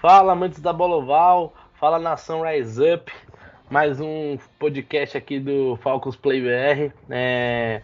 [0.00, 3.12] Fala, amantes da bola oval, fala nação Rise Up,
[3.68, 6.94] mais um podcast aqui do Falcons Play BR.
[7.10, 7.82] É...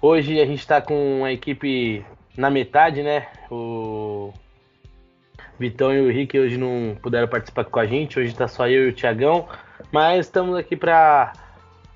[0.00, 2.06] Hoje a gente está com a equipe
[2.36, 3.26] na metade, né?
[3.50, 4.32] O
[5.58, 8.86] Vitão e o Rick hoje não puderam participar com a gente, hoje está só eu
[8.86, 9.48] e o Tiagão,
[9.90, 11.32] mas estamos aqui para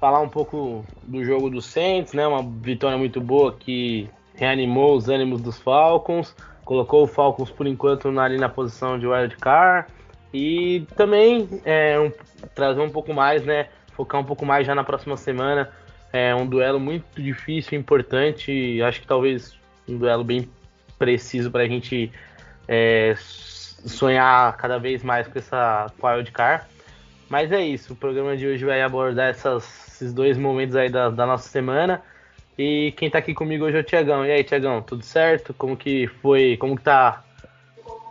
[0.00, 2.26] falar um pouco do jogo do Saints, né?
[2.26, 6.34] Uma vitória muito boa que reanimou os ânimos dos Falcons
[6.66, 9.88] colocou o Falcons por enquanto ali na posição de wild card
[10.34, 12.10] e também é, um,
[12.54, 13.68] trazer um pouco mais, né?
[13.92, 15.70] Focar um pouco mais já na próxima semana.
[16.12, 18.82] É um duelo muito difícil, importante.
[18.82, 19.56] Acho que talvez
[19.88, 20.50] um duelo bem
[20.98, 22.12] preciso para a gente
[22.66, 26.64] é, sonhar cada vez mais com essa wild card.
[27.28, 27.92] Mas é isso.
[27.92, 32.02] O programa de hoje vai abordar essas, esses dois momentos aí da, da nossa semana.
[32.58, 34.24] E quem tá aqui comigo hoje é o Tiagão.
[34.24, 35.52] E aí, Tiagão, tudo certo?
[35.52, 36.56] Como que foi?
[36.56, 37.22] Como que tá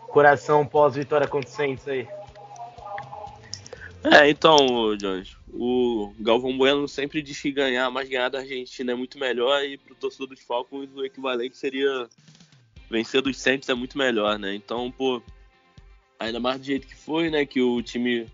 [0.09, 2.07] coração pós-vitória contra o Saints aí?
[4.03, 4.55] É, então,
[4.97, 9.63] Jones, o Galvão Bueno sempre diz que ganhar, mas ganhar da Argentina é muito melhor
[9.63, 12.07] e pro torcedor dos Falcons o equivalente seria
[12.87, 14.53] vencer dos Saints é muito melhor, né?
[14.53, 15.23] Então, pô,
[16.19, 17.45] ainda mais do jeito que foi, né?
[17.45, 18.27] Que o time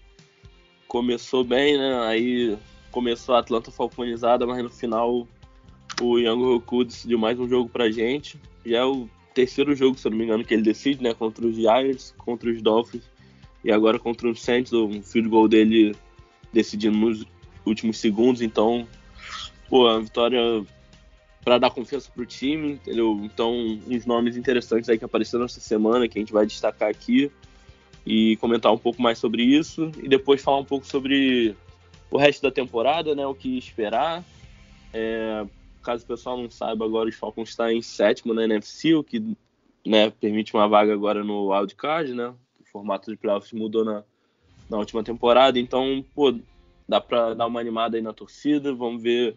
[0.90, 2.02] começou bem, né?
[2.06, 2.58] Aí
[2.92, 5.26] começou a Atlanta falconizada, mas no final
[6.02, 8.40] o Young Roku decidiu mais um jogo pra gente.
[8.66, 11.14] Já é o terceiro jogo, se eu não me engano, que ele decide, né?
[11.14, 13.04] Contra os Giants, contra os Dolphins
[13.64, 14.74] e agora contra os Saints.
[14.74, 15.96] Um field goal dele
[16.52, 17.26] decidindo nos
[17.66, 18.42] últimos segundos.
[18.42, 18.88] Então,
[19.70, 20.66] pô, a vitória
[21.44, 23.20] para dar confiança pro time, entendeu?
[23.24, 27.32] Então, uns nomes interessantes aí que apareceram essa semana que a gente vai destacar aqui
[28.06, 31.56] e comentar um pouco mais sobre isso e depois falar um pouco sobre
[32.12, 33.26] o resto da temporada, né?
[33.26, 34.24] O que esperar.
[34.94, 35.46] É,
[35.82, 39.36] caso o pessoal não saiba, agora os Falcons está em sétimo na NFC, o que
[39.86, 42.34] né, permite uma vaga agora no wildcard, né?
[42.60, 44.04] O formato de playoffs mudou na,
[44.70, 46.34] na última temporada, então, pô,
[46.88, 49.34] dá para dar uma animada aí na torcida, vamos ver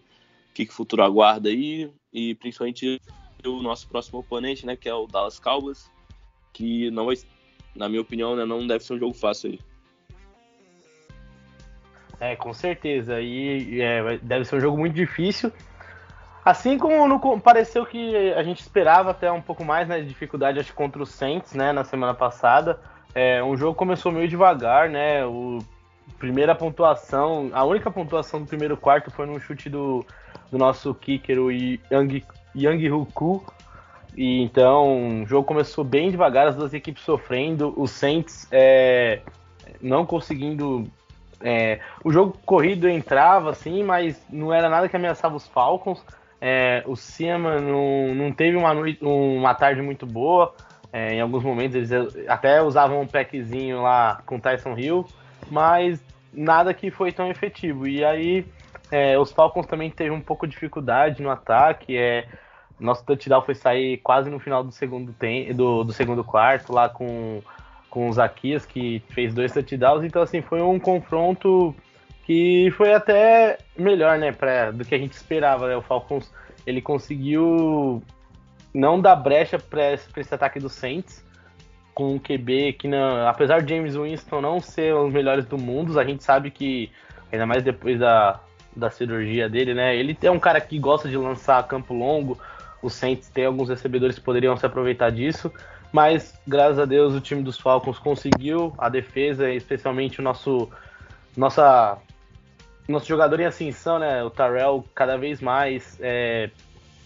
[0.50, 3.00] o que, que o futuro aguarda aí, e principalmente
[3.44, 5.91] o nosso próximo oponente, né, que é o Dallas Cowboys,
[6.53, 7.16] que não vai,
[7.75, 9.59] na minha opinião, né, não deve ser um jogo fácil aí.
[12.21, 13.21] É, com certeza.
[13.21, 15.53] E é, deve ser um jogo muito difícil.
[16.44, 20.60] Assim como no, pareceu que a gente esperava até um pouco mais né, de dificuldade
[20.60, 22.78] acho, contra o Saints né, na semana passada.
[23.15, 25.25] É, um jogo começou meio devagar, né?
[25.25, 25.59] O
[26.19, 30.04] primeira pontuação, a única pontuação do primeiro quarto foi num chute do,
[30.50, 33.44] do nosso kicker, o Yang, Yang Huku.
[34.16, 39.21] E então o jogo começou bem devagar, as duas equipes sofrendo, o Saints é,
[39.81, 40.84] não conseguindo.
[41.41, 46.04] É, o jogo corrido entrava assim, mas não era nada que ameaçava os Falcons.
[46.47, 50.55] É, o Seaman não, não teve uma, noite, uma tarde muito boa.
[50.93, 51.91] É, em alguns momentos eles
[52.28, 55.06] até usavam um packzinho lá com Tyson Hill,
[55.50, 57.88] mas nada que foi tão efetivo.
[57.88, 58.44] E aí
[58.91, 61.97] é, os Falcons também teve um pouco de dificuldade no ataque.
[61.97, 62.27] É,
[62.78, 66.91] nosso touchdown foi sair quase no final do segundo, tem, do, do segundo quarto, lá
[66.91, 67.41] com,
[67.88, 70.04] com o Zaquias, que fez dois touchdowns.
[70.04, 71.75] Então, assim, foi um confronto
[72.25, 75.69] que foi até melhor, né, pra, do que a gente esperava.
[75.69, 75.77] Né?
[75.77, 76.33] O Falcons
[76.67, 78.03] ele conseguiu
[78.73, 81.25] não dar brecha para esse, esse, ataque do Saints
[81.95, 85.57] com um QB que, não, apesar de James Winston não ser um dos melhores do
[85.59, 86.91] mundo, a gente sabe que
[87.31, 88.41] ainda mais depois da,
[88.75, 89.95] da cirurgia dele, né?
[89.95, 92.39] Ele é um cara que gosta de lançar campo longo.
[92.83, 95.53] O Saints tem alguns recebedores que poderiam se aproveitar disso,
[95.93, 100.69] mas graças a Deus o time dos Falcons conseguiu a defesa, especialmente o nosso
[101.37, 101.98] nossa
[102.92, 104.22] nosso jogador em ascensão, né?
[104.22, 106.51] O Tarell cada vez mais é,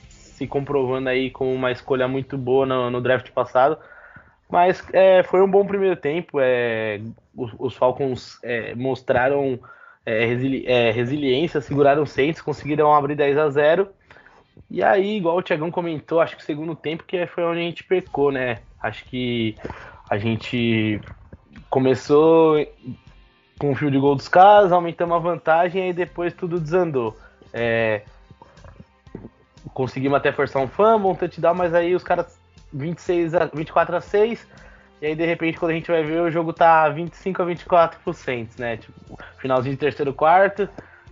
[0.08, 3.78] se comprovando aí como uma escolha muito boa no, no draft passado.
[4.50, 6.38] Mas é, foi um bom primeiro tempo.
[6.40, 7.00] É,
[7.36, 9.58] os, os, Falcons é, mostraram
[10.06, 13.88] é, resili é, resiliência, seguraram o Saints, conseguiram abrir 10 a 0.
[14.70, 17.62] E aí, igual o Tiagão comentou, acho que o segundo tempo que foi onde a
[17.62, 18.58] gente pecou, né?
[18.82, 19.54] Acho que
[20.08, 21.00] a gente
[21.70, 22.56] começou
[23.58, 27.16] com o fio de gol dos caras, aumentamos a vantagem e depois tudo desandou.
[27.52, 28.02] É,
[29.74, 32.38] conseguimos até forçar um fumble, um touchdown, mas aí os caras
[32.72, 34.46] 26 a, 24 a 6.
[35.00, 38.00] E aí, de repente, quando a gente vai ver, o jogo tá 25 a 24
[38.00, 38.76] pro Saints, né?
[38.76, 40.68] Tipo, finalzinho de terceiro quarto,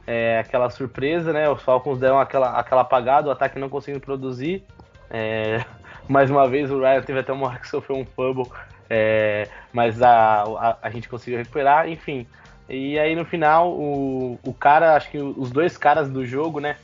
[0.06, 1.48] é, aquela surpresa, né?
[1.48, 4.64] Os Falcons deram aquela, aquela apagada, o ataque não conseguindo produzir.
[5.08, 5.64] É,
[6.08, 8.50] mais uma vez, o Ryan teve até uma hora que sofreu um fumble,
[8.88, 12.26] é, mas a, a, a, gente conseguiu recuperar, enfim.
[12.68, 16.76] E aí, no final, o, o cara, acho que os dois caras do jogo, né?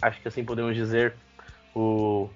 [0.00, 1.14] Acho que assim podemos dizer,
[1.74, 2.28] o,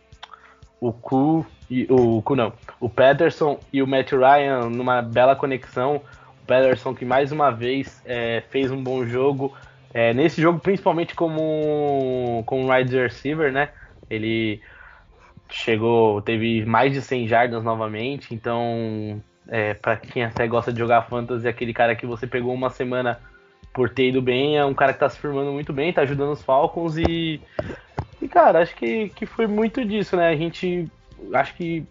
[0.80, 6.02] o Ku e o Ku não, o Patterson e o Matt Ryan numa bela conexão.
[6.42, 9.54] O Patterson que mais uma vez é, fez um bom jogo.
[9.92, 13.70] É, nesse jogo, principalmente como, como wide receiver, né?
[14.10, 14.60] Ele
[15.48, 18.34] chegou, teve mais de 100 jardas novamente.
[18.34, 22.70] Então, é, para quem até gosta de jogar fantasy, aquele cara que você pegou uma
[22.70, 23.20] semana
[23.72, 26.32] por ter ido bem, é um cara que tá se firmando muito bem, tá ajudando
[26.32, 27.40] os Falcons e
[28.24, 30.28] e, cara, acho que, que foi muito disso, né?
[30.28, 30.90] A gente
[31.34, 31.86] acho que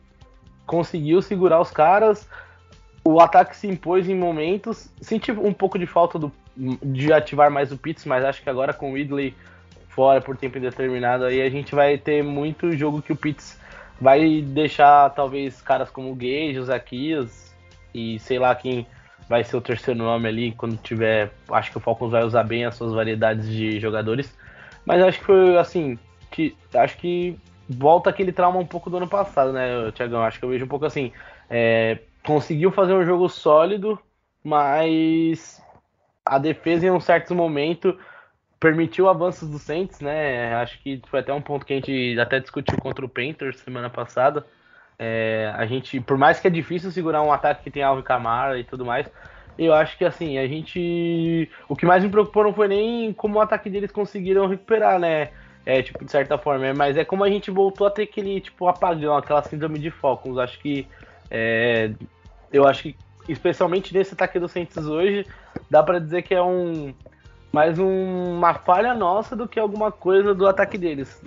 [0.66, 2.28] conseguiu segurar os caras.
[3.06, 4.90] O ataque se impôs em momentos.
[5.00, 8.74] Senti um pouco de falta do, de ativar mais o Pitts, mas acho que agora
[8.74, 9.36] com o Ridley
[9.96, 13.60] fora por tempo indeterminado, aí a gente vai ter muito jogo que o Pitts
[14.02, 17.56] vai deixar talvez caras como o Gage, o Zaquias
[17.94, 18.88] e sei lá quem
[19.30, 21.32] vai ser o terceiro nome ali quando tiver.
[21.50, 24.36] Acho que o Falcons vai usar bem as suas variedades de jogadores.
[24.86, 25.98] Mas acho que foi assim,
[26.30, 27.38] que acho que
[27.70, 30.24] volta aquele trauma um pouco do ano passado, né, Tiagão?
[30.24, 31.12] Acho que eu vejo um pouco assim.
[31.50, 33.98] É, conseguiu fazer um jogo sólido,
[34.44, 35.62] mas
[36.26, 37.98] a defesa em um certo momento
[38.64, 40.56] permitiu avanços do Saints, né?
[40.56, 43.90] Acho que foi até um ponto que a gente até discutiu contra o Panthers semana
[43.90, 44.46] passada.
[44.98, 48.58] É, a gente, por mais que é difícil segurar um ataque que tem Alvin Kamara
[48.58, 49.12] e tudo mais,
[49.58, 51.50] eu acho que assim, a gente.
[51.68, 55.32] O que mais me preocupou não foi nem como o ataque deles conseguiram recuperar, né?
[55.66, 56.68] É, tipo, de certa forma.
[56.68, 59.92] É, mas é como a gente voltou a ter aquele, tipo, apagão, aquela síndrome de
[59.92, 60.38] Falcons.
[60.38, 60.88] Acho que.
[61.30, 61.92] É,
[62.50, 62.96] eu acho que,
[63.28, 65.26] especialmente nesse ataque do Saints hoje,
[65.70, 66.94] dá para dizer que é um.
[67.54, 71.22] Mais um, uma falha nossa do que alguma coisa do ataque deles.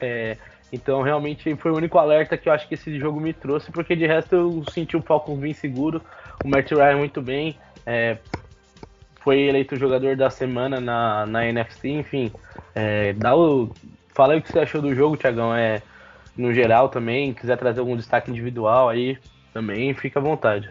[0.00, 0.36] É,
[0.72, 3.94] então, realmente, foi o único alerta que eu acho que esse jogo me trouxe, porque
[3.94, 6.02] de resto eu senti o Falcons bem seguro,
[6.44, 7.56] o Matt Ryan muito bem.
[7.86, 8.18] É,
[9.20, 12.32] foi eleito jogador da semana na, na NFC, enfim.
[12.74, 13.70] É, dá o,
[14.08, 15.54] fala aí o que você achou do jogo, Tiagão.
[15.54, 15.80] É,
[16.36, 19.16] no geral também, quiser trazer algum destaque individual aí,
[19.52, 20.68] também fica à vontade.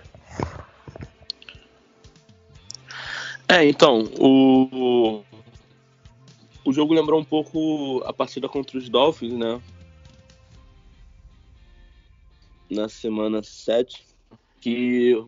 [3.53, 5.21] É, então, o,
[6.65, 9.61] o jogo lembrou um pouco a partida contra os Dolphins, né?
[12.69, 14.03] Na semana 7,
[14.59, 15.23] que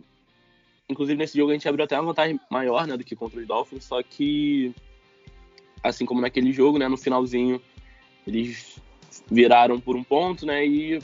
[0.88, 3.48] Inclusive, nesse jogo a gente abriu até uma vantagem maior, né, do que contra os
[3.48, 4.74] Dolphins, só que,
[5.84, 7.60] assim como naquele jogo, né, no finalzinho,
[8.26, 8.80] eles
[9.30, 11.00] viraram por um ponto, né, e,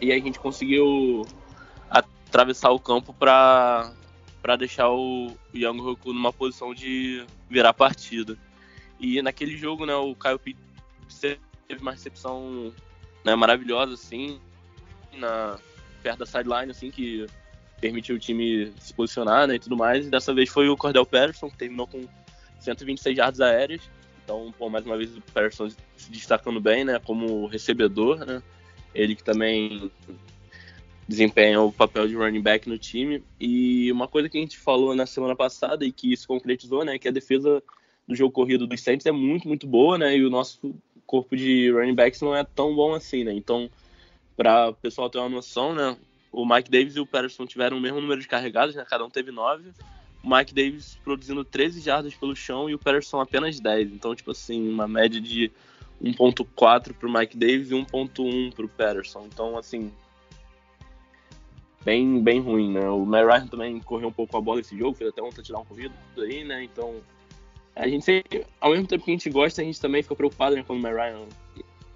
[0.00, 1.26] e aí a gente conseguiu
[1.90, 3.92] atravessar o campo para
[4.46, 8.38] para deixar o Young Hoku numa posição de virar a partida.
[9.00, 12.72] E naquele jogo, né, o Kyle Pitts teve uma recepção
[13.24, 14.38] né, maravilhosa, assim,
[15.14, 15.58] na,
[16.00, 17.26] perto da sideline, assim, que
[17.80, 20.06] permitiu o time se posicionar né, e tudo mais.
[20.06, 22.02] E dessa vez foi o Cordell Patterson, que terminou com
[22.60, 23.80] 126 jardas aéreas.
[24.22, 28.40] Então, pô, mais uma vez o Patterson se destacando bem, né, como recebedor, né?
[28.94, 29.90] Ele que também
[31.08, 33.22] desempenha o papel de running back no time.
[33.40, 36.98] E uma coisa que a gente falou na semana passada e que se concretizou, né,
[36.98, 37.62] que a defesa
[38.06, 40.16] do jogo corrido dos Saints é muito, muito boa, né?
[40.16, 40.74] E o nosso
[41.06, 43.32] corpo de running backs não é tão bom assim, né?
[43.32, 43.68] Então,
[44.36, 45.96] para o pessoal ter uma noção, né,
[46.30, 48.84] o Mike Davis e o Patterson tiveram o mesmo número de carregados, né?
[48.88, 49.70] Cada um teve 9.
[50.22, 53.92] O Mike Davis produzindo 13 jardas pelo chão e o Patterson apenas 10.
[53.92, 55.50] Então, tipo assim, uma média de
[56.02, 59.26] 1.4 pro Mike Davis e 1.1 pro Patterson.
[59.26, 59.90] Então, assim,
[61.86, 62.88] bem, bem ruim, né?
[62.90, 65.64] O Mary Ryan também correu um pouco a bola nesse jogo, fez até um touchdown
[65.64, 66.64] corrido aí, né?
[66.64, 66.96] Então,
[67.76, 70.56] a gente sempre, ao mesmo tempo que a gente gosta, a gente também fica preocupado,
[70.56, 71.26] né, quando o Mary Ryan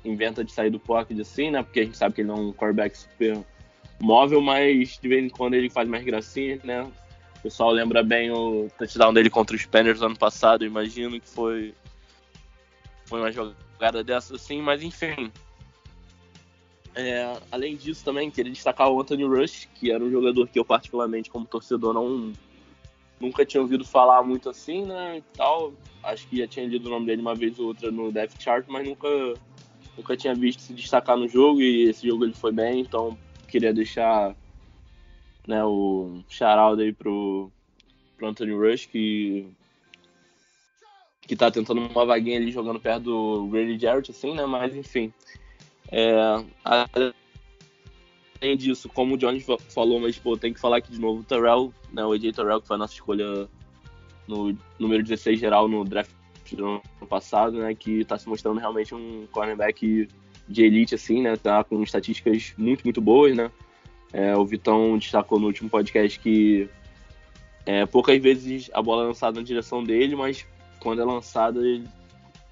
[0.04, 1.64] inventa de sair do pocket assim, né?
[1.64, 3.44] Porque a gente sabe que ele não é um quarterback super
[4.00, 6.82] móvel, mas de vez em quando ele faz mais gracinhas, né?
[6.82, 11.74] O pessoal lembra bem o touchdown dele contra os Panthers ano passado, imagino que foi
[13.06, 15.32] foi uma jogada dessa assim, mas enfim.
[16.94, 20.64] É, além disso também queria destacar o Anthony Rush, que era um jogador que eu
[20.64, 22.32] particularmente como torcedor não
[23.20, 25.72] nunca tinha ouvido falar muito assim, né, e tal.
[26.02, 28.64] Acho que já tinha lido o nome dele uma vez ou outra no Depth Chart,
[28.68, 29.08] mas nunca
[29.96, 33.74] nunca tinha visto se destacar no jogo e esse jogo ele foi bem, então queria
[33.74, 34.34] deixar
[35.46, 37.50] né, o shout aí pro,
[38.16, 39.46] pro Anthony Rush, que,
[41.22, 44.46] que tá tentando uma vaguinha ali jogando perto do Grady Jarrett, assim, né?
[44.46, 45.12] Mas enfim.
[45.92, 51.20] É, além disso, como o Johnny falou, mas pô, tem que falar aqui de novo,
[51.20, 53.48] o Terrell, né, o AJ Terrell, que foi a nossa escolha
[54.26, 56.10] no número 16 geral no draft
[56.52, 60.08] do ano passado, né, que tá se mostrando realmente um cornerback
[60.48, 63.50] de elite, assim, né, tá com estatísticas muito, muito boas, né.
[64.12, 66.68] É, o Vitão destacou no último podcast que
[67.66, 70.46] é, poucas vezes a bola é lançada na direção dele, mas
[70.80, 71.86] quando é lançada, ele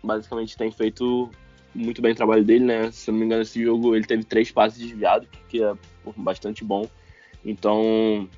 [0.02, 1.30] basicamente tem feito
[1.74, 2.90] muito bem o trabalho dele, né?
[2.90, 5.74] Se eu não me engano, esse jogo ele teve três passes desviados, que é
[6.16, 6.88] bastante bom.
[7.44, 8.28] Então,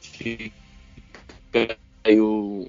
[0.00, 0.52] fica
[2.04, 2.68] aí o,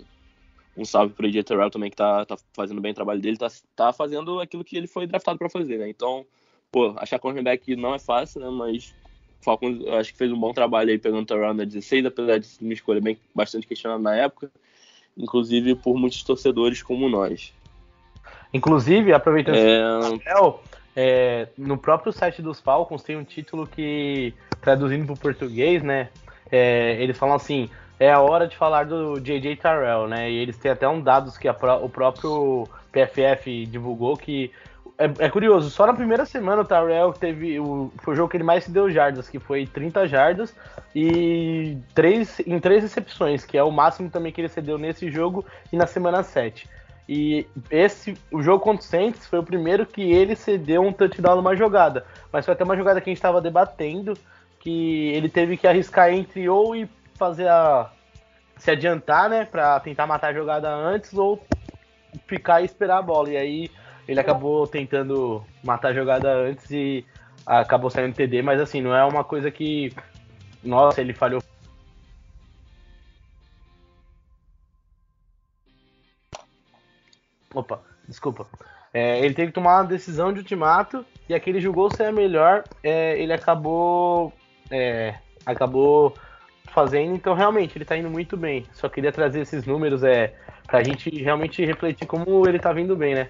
[0.75, 3.47] um salve pro AJ Terrell também, que tá, tá fazendo bem o trabalho dele, tá,
[3.75, 5.89] tá fazendo aquilo que ele foi draftado para fazer, né?
[5.89, 6.25] Então,
[6.71, 8.49] pô, achar cornerback não é fácil, né?
[8.49, 8.93] Mas
[9.41, 12.47] Falcons acho que fez um bom trabalho aí pegando o Terrell na 16, apesar de
[12.47, 14.51] ser uma escolha bem, bastante questionada na época,
[15.17, 17.53] inclusive por muitos torcedores como nós.
[18.53, 20.17] Inclusive, aproveitando é...
[20.17, 20.61] papel,
[20.95, 26.09] é, no próprio site dos Falcons tem um título que, traduzindo para o português, né?
[26.51, 27.69] É, eles falam assim:
[27.99, 29.57] é a hora de falar do J.J.
[29.57, 30.31] Terrell, né?
[30.31, 34.51] E eles têm até um dados que a, o próprio PFF divulgou que
[34.97, 37.59] é, é, curioso, só na primeira semana o Tarell teve.
[37.59, 40.55] O, foi o jogo que ele mais se deu jardas, que foi 30 jardas,
[40.95, 45.45] e três, em três recepções, que é o máximo também que ele cedeu nesse jogo
[45.71, 46.67] e na semana 7.
[47.07, 51.37] E esse, o jogo contra o Saints foi o primeiro que ele cedeu um touchdown
[51.37, 52.05] numa jogada.
[52.31, 54.13] Mas foi até uma jogada que a gente estava debatendo,
[54.59, 57.89] que ele teve que arriscar entre ou ir fazer a.
[58.57, 61.41] se adiantar, né, pra tentar matar a jogada antes, ou
[62.27, 63.29] ficar e esperar a bola.
[63.29, 63.71] E aí
[64.07, 67.05] ele acabou tentando matar a jogada antes e
[67.45, 69.93] acabou saindo TD, mas assim, não é uma coisa que.
[70.63, 71.41] Nossa, ele falhou.
[77.53, 78.47] Opa, desculpa.
[78.93, 82.63] É, ele teve que tomar uma decisão de ultimato e aquele julgou ser a melhor.
[82.83, 84.33] É, ele acabou.
[84.71, 86.13] É, acabou
[86.77, 88.65] fazendo, então realmente ele tá indo muito bem.
[88.73, 90.35] Só queria trazer esses números é,
[90.67, 93.29] pra gente realmente refletir como ele tá vindo bem, né?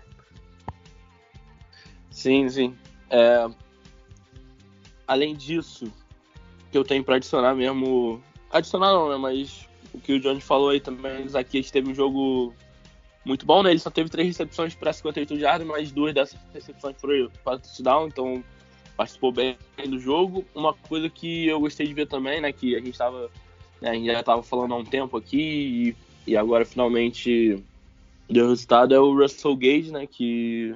[2.09, 2.75] Sim, sim.
[3.09, 3.47] É...
[5.07, 5.93] Além disso,
[6.71, 8.21] que eu tenho para adicionar mesmo.
[8.51, 9.17] Adicionar não, né?
[9.17, 12.53] Mas o que o Johnny falou aí também, Zaquias teve um jogo
[13.27, 13.71] muito bom, né?
[13.71, 18.07] Ele só teve três recepções para 58 jardas, mas duas dessas recepções foram para touchdown,
[18.07, 18.43] então
[18.95, 19.57] participou bem
[19.87, 20.45] do jogo.
[20.55, 22.51] Uma coisa que eu gostei de ver também, né?
[22.51, 23.29] Que a gente estava
[23.81, 27.63] né, a gente já estava falando há um tempo aqui e, e agora finalmente
[28.29, 30.07] deu resultado é o Russell Gage, né?
[30.07, 30.75] Que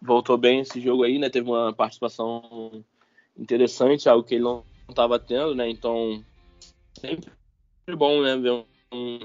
[0.00, 1.28] voltou bem esse jogo aí, né?
[1.28, 2.84] Teve uma participação
[3.36, 5.68] interessante, algo que ele não estava tendo, né?
[5.68, 6.24] Então,
[6.98, 7.30] sempre
[7.96, 8.36] bom, né?
[8.36, 9.18] Ver um,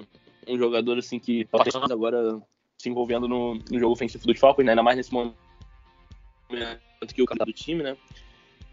[0.48, 2.42] um jogador assim que tá agora
[2.78, 4.72] se envolvendo no, no jogo ofensivo do Falcons, né?
[4.72, 5.36] Ainda mais nesse momento
[7.14, 7.98] que o cara do time, né?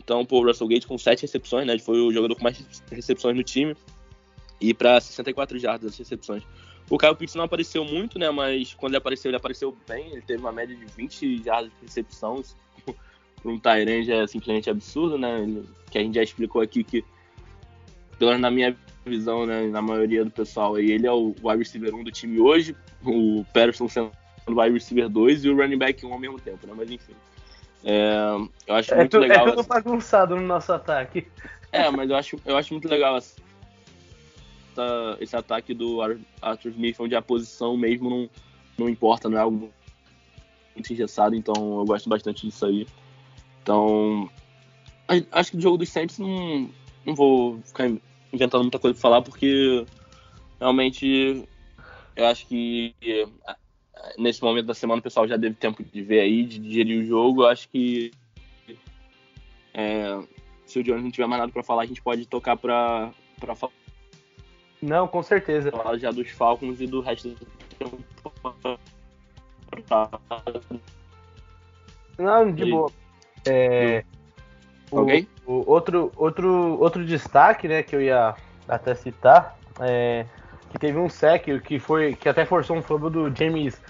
[0.00, 1.72] Então, pô, o Russell Gate com sete recepções, né?
[1.72, 3.76] Ele foi o jogador com mais recepções no time
[4.60, 6.42] e para 64 jardas as recepções.
[6.88, 8.30] O Kyle Pitts não apareceu muito, né?
[8.30, 10.12] Mas quando ele apareceu, ele apareceu bem.
[10.12, 12.42] Ele teve uma média de 20 jardas de recepção.
[13.42, 15.44] Para um Tyrande é simplesmente absurdo, né?
[15.90, 17.04] Que a gente já explicou aqui que,
[18.18, 19.66] pelo menos na minha visão, né?
[19.68, 22.76] Na maioria do pessoal, ele é o wide receiver 1 do time hoje.
[23.04, 24.12] O Patterson sendo
[24.46, 26.72] o wide receiver 2 e o running back 1 ao mesmo tempo, né?
[26.76, 27.14] Mas enfim.
[27.84, 28.16] É,
[28.66, 29.48] eu acho é muito tu, legal.
[29.48, 31.26] É tudo bagunçado no nosso ataque.
[31.72, 33.36] É, mas eu acho, eu acho muito legal essa,
[35.20, 36.00] esse ataque do
[36.40, 38.30] Arthur Smith, onde a posição mesmo não,
[38.78, 39.70] não importa, não é algo
[40.74, 42.86] muito engessado, então eu gosto bastante disso aí.
[43.62, 44.30] Então,
[45.32, 46.70] acho que o jogo dos Saints não,
[47.04, 47.90] não vou ficar
[48.36, 49.84] inventando muita coisa pra falar, porque
[50.60, 51.44] realmente
[52.14, 52.94] eu acho que
[54.16, 57.06] nesse momento da semana o pessoal já teve tempo de ver aí, de digerir o
[57.06, 57.42] jogo.
[57.42, 58.12] Eu acho que
[59.74, 60.18] é,
[60.64, 63.12] se o Jones não tiver mais nada para falar, a gente pode tocar para
[63.56, 63.72] falar
[64.80, 65.70] não, com certeza.
[65.70, 67.46] Falar já dos Falcons e do resto do
[72.18, 72.90] Não, de boa.
[73.46, 74.04] É,
[74.90, 75.28] o, okay.
[75.46, 78.34] o, outro, outro, outro destaque, né, que eu ia
[78.68, 80.24] até citar, é,
[80.70, 83.80] que teve um sec que foi que até forçou um fumble do James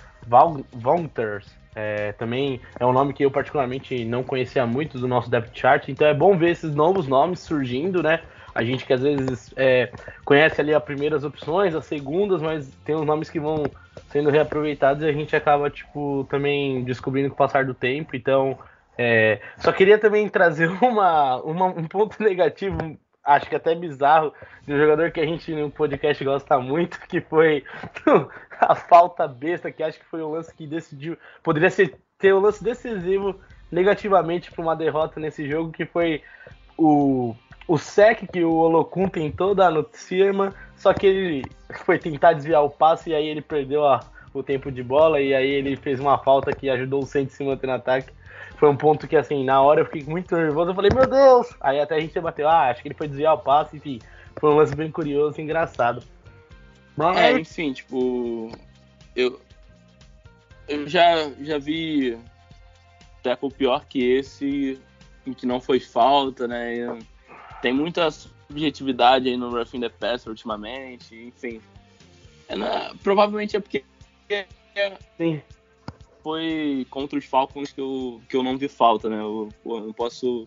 [0.73, 1.47] Vaunters.
[1.75, 5.89] É, também é um nome que eu particularmente não conhecia muito do nosso depth chart,
[5.89, 8.21] então é bom ver esses novos nomes surgindo, né?
[8.55, 9.91] A gente que às vezes é,
[10.25, 13.65] conhece ali as primeiras opções, as segundas, mas tem os nomes que vão
[14.09, 18.17] sendo reaproveitados e a gente acaba, tipo, também descobrindo com o passar do tempo.
[18.17, 18.59] Então,
[18.99, 24.33] é, só queria também trazer uma, uma, um ponto negativo, acho que até bizarro,
[24.67, 27.65] de um jogador que a gente no podcast gosta muito, que foi
[28.61, 32.41] a falta besta, que acho que foi o lance que decidiu, poderia ser ter um
[32.41, 33.39] lance decisivo
[33.71, 36.23] negativamente para uma derrota nesse jogo, que foi
[36.79, 37.35] o,
[37.67, 41.43] o sec que o Olokun tentou dar no Sirman, só que ele
[41.85, 44.01] foi tentar desviar o passe e aí ele perdeu a,
[44.33, 47.45] o tempo de bola e aí ele fez uma falta que ajudou o Saints se
[47.45, 48.13] manter no ataque.
[48.57, 50.71] Foi um ponto que, assim, na hora eu fiquei muito nervoso.
[50.71, 51.55] Eu falei, meu Deus!
[51.61, 54.01] Aí até a gente bateu, ah, acho que ele foi desviar o passe, enfim.
[54.41, 56.03] Foi um lance bem curioso e engraçado.
[56.97, 57.17] Mas...
[57.17, 58.51] É, enfim, tipo.
[59.15, 59.41] Eu,
[60.69, 62.19] eu já, já vi
[63.23, 64.81] tackle pior que esse,
[65.27, 66.99] em que não foi falta, né?
[67.61, 71.61] Tem muita subjetividade aí no Roughing the Passer ultimamente, enfim.
[72.49, 73.85] É, né, provavelmente é porque
[75.17, 75.43] Sim.
[76.27, 79.21] Foi contra os Falcons que eu, que eu não vi falta, né?
[79.21, 80.45] Eu, pô, não posso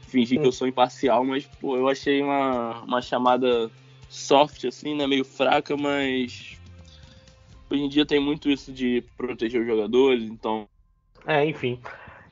[0.00, 3.70] fingir que eu sou imparcial, mas pô, eu achei uma, uma chamada
[4.08, 5.06] soft, assim, né?
[5.06, 6.58] Meio fraca, mas
[7.68, 10.66] hoje em dia tem muito isso de proteger os jogadores, então.
[11.26, 11.78] É, enfim.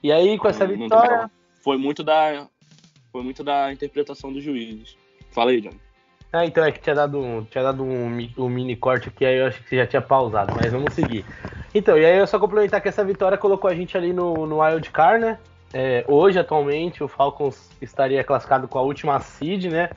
[0.03, 1.31] E aí, com essa vitória.
[1.62, 2.49] Foi muito da.
[3.12, 4.97] Foi muito da interpretação dos juízes.
[5.33, 5.79] Fala aí, Johnny.
[6.33, 9.37] Ah, então é que tinha dado um, tinha dado um, um, mini corte aqui, aí
[9.37, 11.26] eu acho que você já tinha pausado, mas vamos seguir.
[11.76, 14.62] Então, e aí eu só complementar que essa vitória colocou a gente ali no, no
[14.62, 15.38] Wild Card, né?
[15.75, 19.90] É, hoje, atualmente, o Falcons estaria classificado com a última seed, né?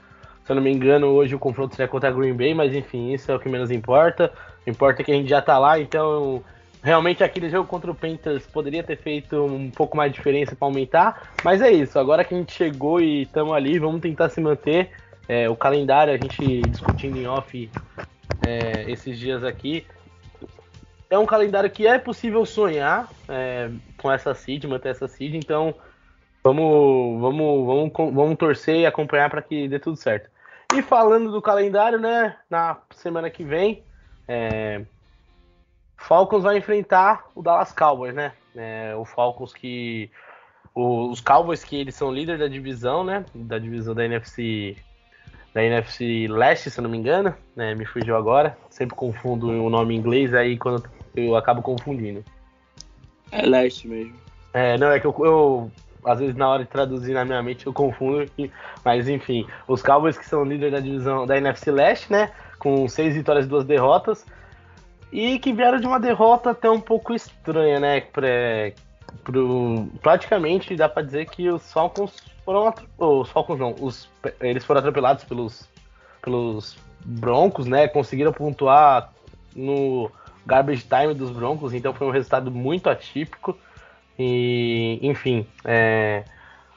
[0.43, 3.13] Se eu não me engano, hoje o confronto seria contra a Green Bay, mas enfim,
[3.13, 4.29] isso é o que menos importa.
[4.67, 6.43] O importa é que a gente já tá lá, então
[6.83, 10.67] realmente aquele jogo contra o Panthers poderia ter feito um pouco mais de diferença para
[10.67, 11.97] aumentar, mas é isso.
[11.97, 14.89] Agora que a gente chegou e estamos ali, vamos tentar se manter.
[15.29, 17.69] É, o calendário, a gente discutindo em off
[18.45, 19.85] é, esses dias aqui,
[21.09, 25.73] é um calendário que é possível sonhar é, com essa seed, manter essa seed, então
[26.43, 30.29] vamos, vamos, vamos, vamos torcer e acompanhar para que dê tudo certo.
[30.73, 33.83] E falando do calendário, né, na semana que vem,
[34.27, 34.85] é,
[35.99, 38.31] Falcons vai enfrentar o Dallas Cowboys, né?
[38.55, 40.09] É, o Falcons que.
[40.73, 43.25] O, os Cowboys que eles são líder da divisão, né?
[43.33, 44.77] Da divisão da NFC.
[45.53, 47.35] Da NFC Leste, se eu não me engano.
[47.55, 48.57] Né, me fugiu agora.
[48.69, 50.83] Sempre confundo o nome inglês, aí quando
[51.15, 52.23] eu acabo confundindo.
[53.31, 54.15] É leste mesmo.
[54.53, 55.71] É, não, é que eu, eu
[56.03, 58.29] às vezes na hora de traduzir na minha mente eu confundo,
[58.83, 63.15] mas enfim, os Cowboys que são líder da divisão da NFC Leste, né, com seis
[63.15, 64.25] vitórias e duas derrotas,
[65.11, 68.01] e que vieram de uma derrota até um pouco estranha, né?
[68.01, 68.27] Pra,
[69.23, 72.73] pro, praticamente dá para dizer que os Falcons foram.
[72.97, 75.67] Os Falcons não, os, eles foram atropelados pelos,
[76.21, 77.87] pelos Broncos, né?
[77.87, 79.11] Conseguiram pontuar
[79.55, 80.11] no
[80.49, 83.57] garbage time dos Broncos, então foi um resultado muito atípico.
[84.17, 86.23] E, enfim, é,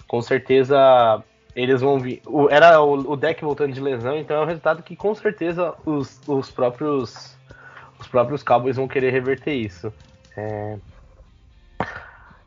[0.06, 1.22] com certeza
[1.56, 2.22] eles vão vir.
[2.26, 5.74] O, era o, o deck voltando de lesão, então é um resultado que com certeza
[5.84, 7.36] os, os próprios
[7.98, 9.92] os próprios Cowboys vão querer reverter isso.
[10.36, 10.76] É...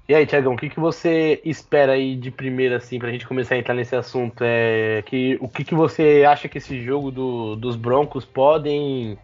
[0.07, 3.55] E aí, Tiagão, o que, que você espera aí de primeira, assim, pra gente começar
[3.55, 4.43] a entrar nesse assunto?
[4.43, 9.17] É, que, o que, que você acha que esse jogo do, dos Broncos podem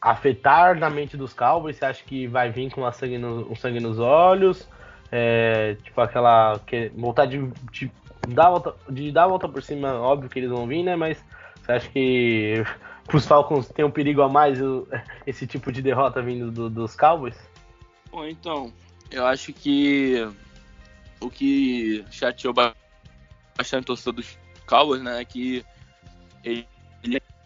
[0.00, 1.76] afetar na mente dos Cowboys?
[1.76, 4.68] Você acha que vai vir com sangue no, um sangue nos olhos?
[5.10, 6.58] É, tipo aquela.
[6.66, 7.90] Que, vontade de,
[8.26, 10.96] de, dar volta, de dar a volta por cima, óbvio que eles vão vir, né?
[10.96, 11.22] Mas
[11.60, 12.64] você acha que
[13.12, 14.58] os Falcons tem um perigo a mais
[15.26, 17.36] esse tipo de derrota vindo do, dos Cowboys?
[18.10, 18.72] Bom, então,
[19.10, 20.28] eu acho que
[21.20, 22.54] o que chateou
[23.56, 25.64] bastante o torcedor dos Cowboys, né, é que
[26.44, 26.66] eles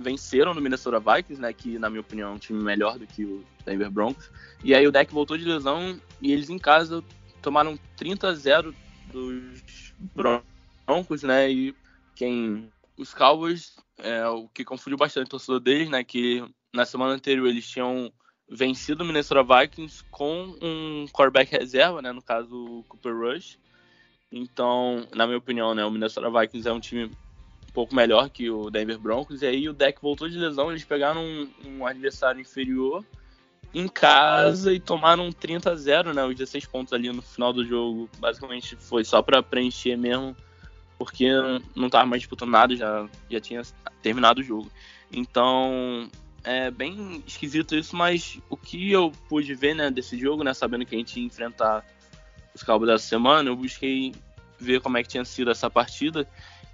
[0.02, 3.24] venceram no Minnesota Vikings, né, que na minha opinião é um time melhor do que
[3.24, 4.30] o Denver Broncos.
[4.62, 7.02] E aí o deck voltou de lesão e eles em casa
[7.40, 8.74] tomaram 30 a 0
[9.12, 11.74] dos Broncos, né, e
[12.14, 16.02] quem os Cowboys é, o que confundiu bastante o torcedor deles, né?
[16.02, 18.12] Que na semana anterior eles tinham
[18.48, 22.12] vencido o Minnesota Vikings com um quarterback reserva, né?
[22.12, 23.58] No caso, o Cooper Rush.
[24.30, 25.84] Então, na minha opinião, né?
[25.84, 27.10] O Minnesota Vikings é um time
[27.72, 29.40] um pouco melhor que o Denver Broncos.
[29.40, 33.02] E aí o deck voltou de lesão, eles pegaram um, um adversário inferior
[33.74, 36.22] em casa e tomaram 30 a 0, né?
[36.22, 38.10] Os 16 pontos ali no final do jogo.
[38.18, 40.36] Basicamente foi só para preencher mesmo
[40.98, 41.28] porque
[41.74, 43.62] não estava mais disputando nada, já, já tinha
[44.02, 44.70] terminado o jogo.
[45.10, 46.08] Então,
[46.44, 50.86] é bem esquisito isso, mas o que eu pude ver né, desse jogo, né, sabendo
[50.86, 51.84] que a gente ia enfrentar
[52.54, 54.14] os Cowboys dessa semana, eu busquei
[54.60, 56.28] ver como é que tinha sido essa partida.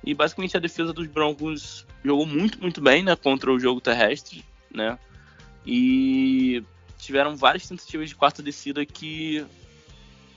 [0.04, 4.44] E basicamente a defesa dos Broncos jogou muito, muito bem né, contra o jogo terrestre,
[4.70, 4.98] né?
[5.66, 6.62] E
[6.98, 9.44] tiveram várias tentativas de quarta descida que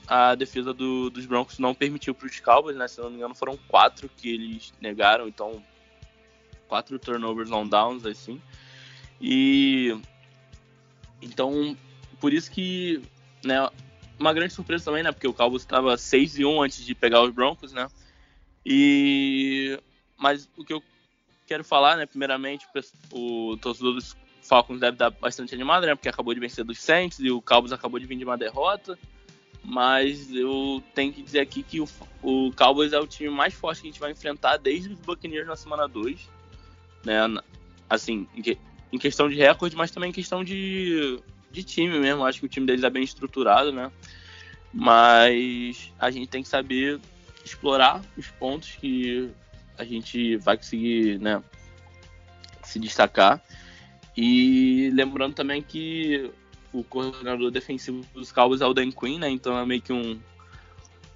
[0.06, 2.88] a defesa do, dos Broncos não permitiu para os Cowboys, né?
[2.88, 5.62] Se não me engano, foram quatro que eles negaram, então
[6.68, 8.40] quatro turnovers on downs, assim.
[9.20, 9.96] E
[11.20, 11.76] então,
[12.20, 13.00] por isso que,
[13.44, 13.68] né,
[14.18, 15.12] uma grande surpresa também, né?
[15.12, 17.88] Porque o Cowboys estava 6 e 1 antes de pegar os Broncos, né?
[18.64, 19.78] E
[20.16, 20.82] mas o que eu
[21.46, 22.66] quero falar, né, primeiramente,
[23.10, 27.18] o torcedor dos Falcons deve estar bastante animado, né, porque acabou de vencer dos Saints
[27.18, 28.98] e o Cowboys acabou de vir de uma derrota.
[29.64, 31.88] Mas eu tenho que dizer aqui que o,
[32.20, 35.46] o Cowboys é o time mais forte que a gente vai enfrentar desde os Buccaneers
[35.46, 36.28] na semana 2.
[37.04, 37.18] Né?
[37.88, 38.58] Assim, em, que,
[38.92, 41.20] em questão de recorde, mas também em questão de,
[41.50, 42.24] de time mesmo.
[42.24, 43.92] Acho que o time deles é bem estruturado, né?
[44.72, 47.00] Mas a gente tem que saber
[47.44, 49.30] explorar os pontos que
[49.76, 51.42] a gente vai conseguir né,
[52.62, 53.42] se destacar.
[54.16, 56.30] E lembrando também que
[56.72, 59.28] o coordenador defensivo dos Cowboys é o Dan Quinn, né?
[59.28, 60.18] Então é meio que um,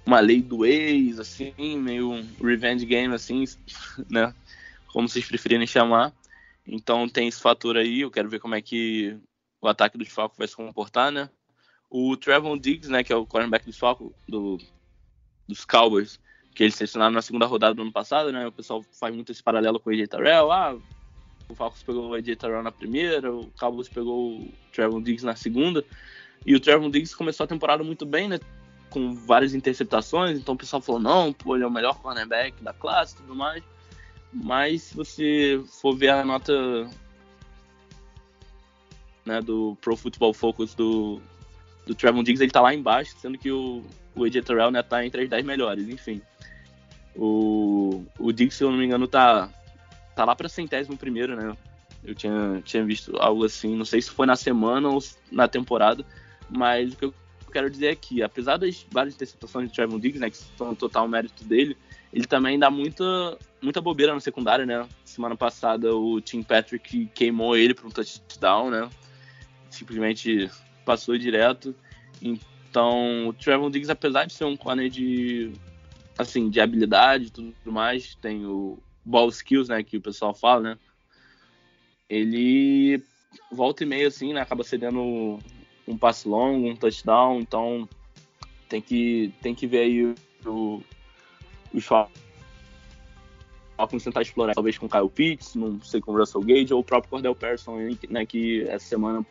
[0.05, 3.43] uma lei do ex, assim, meio um revenge game, assim,
[4.09, 4.33] né?
[4.87, 6.13] Como vocês preferirem chamar.
[6.65, 9.17] Então tem esse fator aí, eu quero ver como é que
[9.61, 11.29] o ataque dos Falcons vai se comportar, né?
[11.89, 14.57] O Trevon Diggs, né, que é o cornerback dos Falcons, do,
[15.47, 16.19] dos Cowboys,
[16.53, 18.47] que eles selecionaram na segunda rodada do ano passado, né?
[18.47, 20.51] O pessoal faz muito esse paralelo com o AJ Terrell.
[20.51, 20.75] Ah,
[21.49, 25.35] o Falcons pegou o AJ Terrell na primeira, o Cowboys pegou o Trevon Diggs na
[25.35, 25.83] segunda.
[26.45, 28.39] E o Trevon Diggs começou a temporada muito bem, né?
[28.89, 30.37] Com várias interceptações.
[30.37, 33.35] Então o pessoal falou: não, pô, ele é o melhor cornerback da classe e tudo
[33.35, 33.63] mais.
[34.31, 36.53] Mas se você for ver a nota
[39.25, 41.21] né, do Pro Football Focus do,
[41.85, 43.83] do Trevon Diggs, ele tá lá embaixo, sendo que o,
[44.17, 44.35] o AJ
[44.71, 46.21] né, tá entre as 10 melhores, enfim.
[47.15, 49.49] O, o Diggs, se eu não me engano, tá,
[50.15, 51.55] tá lá pra centésimo primeiro, né?
[52.03, 54.99] Eu tinha, tinha visto algo assim, não sei se foi na semana ou
[55.31, 56.05] na temporada,
[56.49, 57.13] mas o que eu
[57.51, 61.07] quero dizer é que, apesar das várias interceptações de Trevor Diggs, né, que são total
[61.07, 61.75] mérito dele,
[62.13, 64.87] ele também dá muita, muita bobeira na secundária, né?
[65.03, 68.89] Semana passada o Tim Patrick queimou ele para um touchdown, né?
[69.69, 70.49] Simplesmente
[70.85, 71.75] passou direto.
[72.69, 75.51] Então, o Trevor Diggs, apesar de ser um corner de
[76.17, 80.61] assim, de habilidade e tudo mais, tem o ball skills, né, que o pessoal fala,
[80.61, 80.79] né?
[82.09, 83.01] Ele
[83.51, 85.39] volta e meia assim, né, acaba cedendo
[85.87, 87.87] um passe longo, um touchdown, então
[88.67, 90.81] tem que tem que ver aí o
[91.73, 92.17] os Falcons
[94.03, 97.11] tentar explorar, talvez com Kyle Pitts, não sei com o Russell Gage ou o próprio
[97.11, 97.77] Cordell Patterson,
[98.09, 99.25] né, que essa semana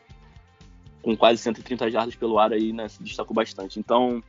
[1.06, 3.78] com quase 130 jardas pelo ar aí, né, se destacou bastante.
[3.78, 4.20] Então,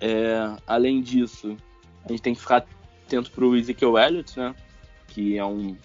[0.00, 1.56] é, além disso,
[2.04, 2.66] a gente tem que ficar
[3.06, 4.52] atento para o Ezekiel Elliott, né?
[5.06, 5.76] Que é um,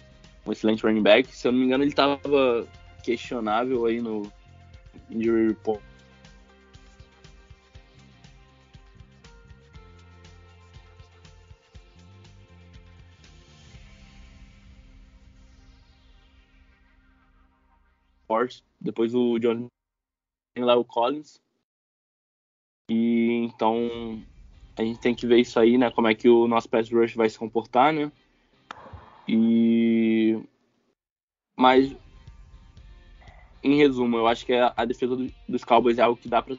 [0.44, 1.36] um, excelente running back.
[1.36, 2.66] Se eu não me engano, ele estava
[3.04, 4.22] questionável aí no
[5.08, 5.80] injury report.
[18.80, 19.66] Depois o John
[20.56, 21.40] Léo Collins,
[22.90, 24.22] e então
[24.76, 25.90] a gente tem que ver isso aí, né?
[25.90, 28.10] Como é que o nosso pass rush vai se comportar, né?
[29.28, 30.38] E
[31.56, 31.94] mas
[33.62, 36.56] em resumo, eu acho que a defesa dos Cowboys é algo que dá para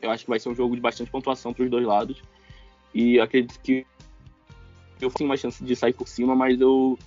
[0.00, 2.20] eu acho que vai ser um jogo de bastante pontuação para os dois lados.
[2.92, 3.86] E acredito que
[5.00, 6.98] eu tenho uma chance de sair por cima, mas eu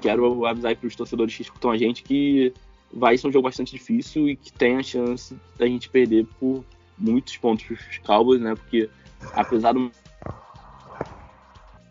[0.00, 2.52] quero avisar para os torcedores que escutam a gente que
[2.92, 6.64] vai ser um jogo bastante difícil e que tem a chance da gente perder por
[6.96, 8.54] muitos pontos para os Cowboys, né?
[8.54, 8.88] Porque
[9.32, 9.90] apesar do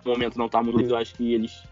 [0.06, 1.64] momento não estar tá muito, eu acho que eles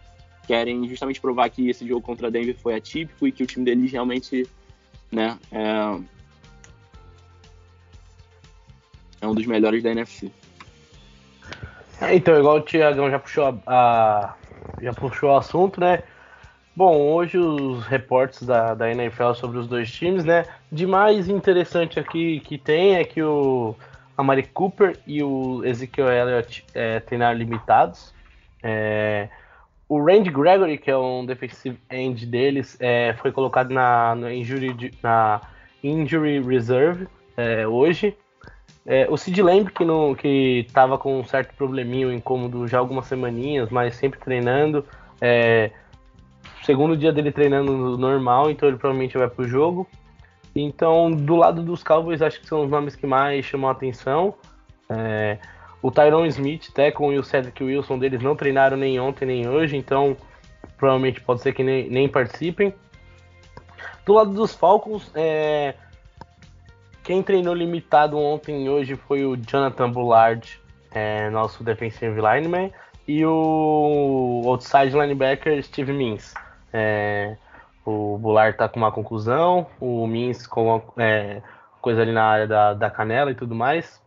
[0.46, 3.90] querem justamente provar que esse jogo contra Denver foi atípico e que o time deles
[3.90, 4.46] realmente,
[5.10, 5.98] né, é,
[9.20, 10.30] é um dos melhores da NFC.
[12.00, 14.34] É, então, igual o Tiagão já puxou a, a,
[14.82, 16.02] já puxou o assunto, né?
[16.76, 20.44] Bom, hoje os reportes da, da NFL sobre os dois times, né?
[20.70, 23.74] De mais interessante aqui que tem é que o
[24.14, 28.12] Amari Cooper e o Ezekiel Elliott é, treinaram limitados.
[28.62, 29.30] É,
[29.88, 34.92] o Randy Gregory, que é um defensive end deles, é, foi colocado na, na, injury,
[35.02, 35.40] na
[35.82, 37.08] injury reserve
[37.38, 38.14] é, hoje.
[38.84, 43.06] É, o Sid Lamb, que, não, que tava com um certo probleminha, incômodo já algumas
[43.06, 44.84] semaninhas, mas sempre treinando,
[45.22, 45.70] é,
[46.66, 49.86] segundo dia dele treinando normal, então ele provavelmente vai pro jogo.
[50.54, 54.34] Então, do lado dos Cowboys, acho que são os nomes que mais chamam a atenção.
[54.90, 55.38] É,
[55.80, 59.76] o Tyron Smith, Tecon e o Cedric Wilson deles não treinaram nem ontem nem hoje,
[59.76, 60.16] então
[60.76, 62.74] provavelmente pode ser que nem, nem participem.
[64.04, 65.74] Do lado dos Falcons, é,
[67.04, 72.72] quem treinou limitado ontem e hoje foi o Jonathan Bullard, é, nosso defensive lineman,
[73.06, 76.34] e o outside linebacker Steve Means.
[76.78, 77.36] É,
[77.86, 81.40] o Bular tá com uma conclusão, o Mins com uma, é,
[81.80, 84.02] coisa ali na área da, da canela e tudo mais.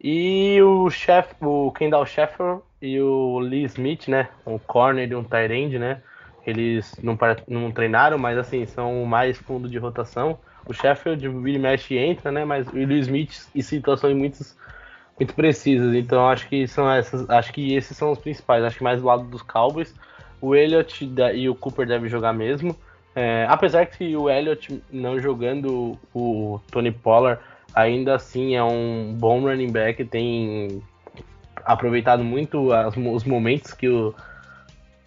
[0.00, 4.28] E o chef, o Kendall Sheffer e o Lee Smith, né?
[4.46, 6.00] Um corner e um tight end, né?
[6.46, 10.38] Eles não, não treinaram, mas assim, são mais fundo de rotação.
[10.64, 12.44] O Sheffield mexe e entra, né?
[12.44, 14.38] Mas o Lee Smith em situações muito,
[15.18, 15.94] muito precisas.
[15.96, 17.28] Então acho que são essas.
[17.28, 18.62] Acho que esses são os principais.
[18.62, 19.92] Acho que mais do lado dos Cowboys.
[20.40, 22.76] O Elliott e o Cooper devem jogar mesmo.
[23.14, 27.40] É, apesar que o Elliott não jogando o Tony Pollard
[27.74, 30.82] ainda assim é um bom running back, tem
[31.64, 34.14] aproveitado muito as, os momentos que o,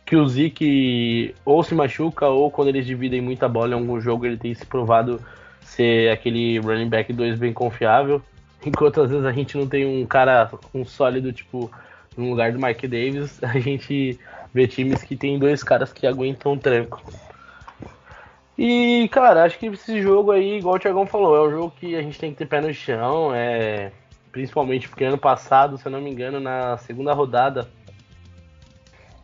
[0.05, 4.25] que o Zeke ou se machuca ou quando eles dividem muita bola em algum jogo
[4.25, 5.21] ele tem se provado
[5.61, 8.21] ser aquele running back 2 bem confiável.
[8.65, 11.71] Enquanto às vezes a gente não tem um cara, um sólido, tipo,
[12.15, 14.19] no lugar do Mike Davis, a gente
[14.53, 17.01] vê times que tem dois caras que aguentam o tranco.
[18.57, 21.95] E, cara, acho que esse jogo aí, igual o Thiagão falou, é um jogo que
[21.95, 23.91] a gente tem que ter pé no chão, é...
[24.31, 27.67] principalmente porque ano passado, se eu não me engano, na segunda rodada,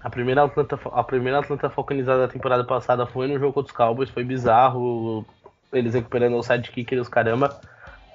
[0.02, 3.78] a primeira Atlanta, a primeira Atlanta falconizada da temporada passada foi no jogo contra os
[3.78, 5.26] Cowboys, foi bizarro,
[5.72, 7.60] eles recuperando o sidekick e os caramba.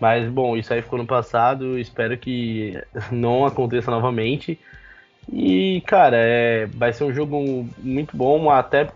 [0.00, 4.58] Mas, bom, isso aí ficou no passado, espero que não aconteça novamente.
[5.30, 8.88] E, cara, é, vai ser um jogo muito bom, até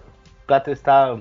[0.46, 1.18] para testar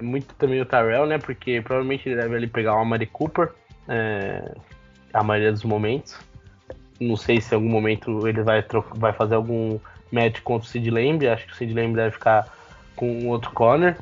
[0.00, 1.18] muito também o Tyrell, né?
[1.18, 3.50] Porque provavelmente ele deve ali pegar o Amari Cooper
[3.88, 4.54] é,
[5.12, 6.18] a maioria dos momentos.
[7.00, 9.78] Não sei se em algum momento ele vai, vai fazer algum
[10.12, 11.26] match contra o Sid Lamb.
[11.26, 12.46] Acho que o Sid Lamb deve ficar
[12.94, 13.96] com outro corner.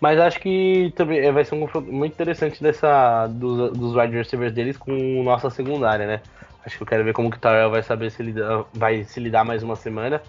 [0.00, 4.14] Mas acho que também é, vai ser um confronto muito interessante dessa, dos, dos wide
[4.14, 6.20] receivers deles com nossa secundária, né?
[6.64, 8.34] Acho que eu quero ver como que o Tyrell vai saber se ele
[8.72, 10.22] vai se lidar mais uma semana.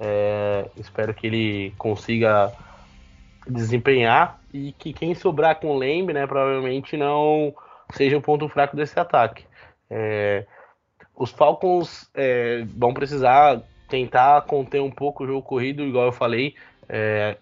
[0.00, 2.52] É, espero que ele consiga
[3.46, 7.54] desempenhar e que quem sobrar com o Lembre, né, provavelmente não
[7.92, 9.44] seja o ponto fraco desse ataque.
[9.90, 10.46] É,
[11.14, 16.54] os Falcons é, vão precisar tentar conter um pouco o jogo corrido, igual eu falei.
[16.88, 17.36] É,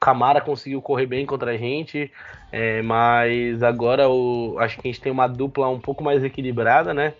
[0.00, 2.10] Camara conseguiu correr bem contra a gente,
[2.50, 6.92] é, mas agora o, acho que a gente tem uma dupla um pouco mais equilibrada,
[6.92, 7.14] né?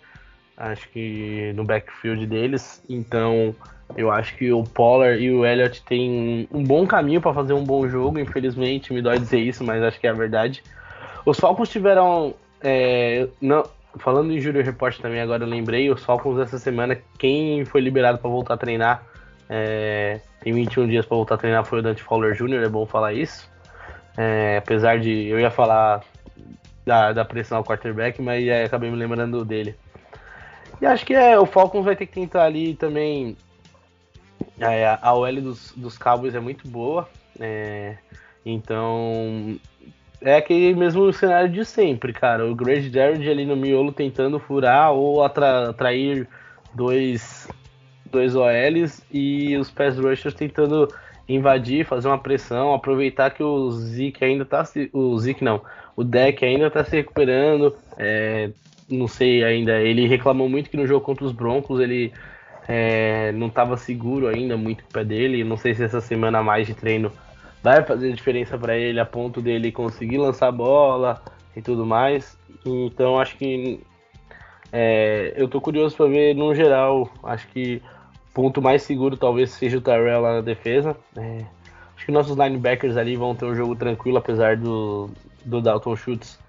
[0.57, 2.83] Acho que no backfield deles.
[2.89, 3.55] Então
[3.95, 7.63] eu acho que o Pollard e o Elliott têm um bom caminho para fazer um
[7.63, 8.19] bom jogo.
[8.19, 10.63] Infelizmente, me dói dizer isso, mas acho que é a verdade.
[11.25, 12.33] Os Falcons tiveram.
[12.61, 13.63] É, não,
[13.97, 15.89] falando em Júlio Report também, agora eu lembrei.
[15.89, 19.03] Os Falcons essa semana, quem foi liberado para voltar a treinar,
[19.49, 22.85] é, tem 21 dias para voltar a treinar, foi o Dante Fowler Jr., é bom
[22.85, 23.49] falar isso.
[24.17, 25.27] É, apesar de.
[25.27, 26.01] Eu ia falar
[26.85, 29.75] da, da pressão ao quarterback, mas é, acabei me lembrando dele.
[30.81, 33.37] E acho que é, o Falcons vai ter que tentar ali também
[34.59, 37.07] é, a OL dos, dos Cowboys é muito boa,
[37.39, 37.97] é,
[38.45, 39.59] então
[40.21, 42.49] é aquele mesmo cenário de sempre, cara.
[42.49, 46.27] O Greg Jarrett ali no miolo tentando furar ou atra, atrair
[46.73, 47.47] dois,
[48.05, 50.87] dois OLs e os pass rushers tentando
[51.27, 54.89] invadir, fazer uma pressão, aproveitar que o Zeke ainda tá se.
[54.93, 55.61] O Zeke não,
[55.95, 57.75] o deck ainda tá se recuperando.
[57.97, 58.51] É,
[58.89, 59.79] não sei ainda.
[59.79, 62.13] Ele reclamou muito que no jogo contra os Broncos ele
[62.67, 65.43] é, não estava seguro ainda muito o pé dele.
[65.43, 67.11] Não sei se essa semana a mais de treino
[67.63, 71.21] vai fazer diferença para ele a ponto dele conseguir lançar a bola
[71.55, 72.37] e tudo mais.
[72.65, 73.79] Então acho que
[74.71, 77.09] é, eu tô curioso para ver no geral.
[77.23, 77.81] Acho que
[78.29, 80.95] o ponto mais seguro talvez seja o Tyrell lá na defesa.
[81.15, 81.39] É,
[81.95, 85.09] acho que nossos linebackers ali vão ter um jogo tranquilo, apesar do,
[85.45, 86.39] do Dalton Schultz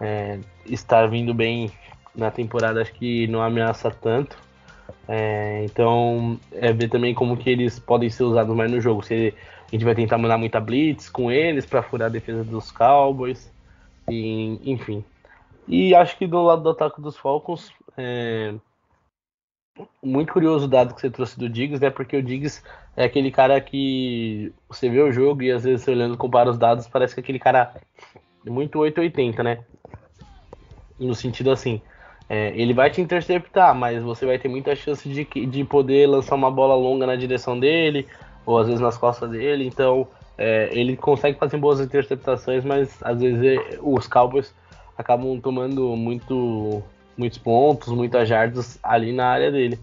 [0.00, 1.70] é, estar vindo bem
[2.14, 2.82] na temporada.
[2.82, 4.36] Acho que não ameaça tanto.
[5.08, 9.02] É, então, é ver também como que eles podem ser usados mais no jogo.
[9.02, 9.34] Se
[9.66, 13.52] a gente vai tentar mandar muita blitz com eles para furar a defesa dos Cowboys,
[14.08, 15.04] e, enfim.
[15.66, 18.54] E acho que do lado do ataque dos Falcons, é,
[20.02, 21.90] muito curioso o dado que você trouxe do Diggs, né?
[21.90, 22.62] Porque o Diggs
[22.96, 26.58] é aquele cara que você vê o jogo e às vezes você olhando compara os
[26.58, 27.74] dados, parece que é aquele cara
[28.44, 29.64] muito 880, né?
[30.98, 31.80] No sentido assim,
[32.28, 36.34] é, ele vai te interceptar, mas você vai ter muita chance de, de poder lançar
[36.34, 38.06] uma bola longa na direção dele,
[38.46, 39.66] ou às vezes nas costas dele.
[39.66, 40.06] Então,
[40.38, 44.54] é, ele consegue fazer boas interceptações, mas às vezes é, os Cowboys
[44.96, 46.82] acabam tomando muito,
[47.16, 49.78] muitos pontos, muitas jardas ali na área dele.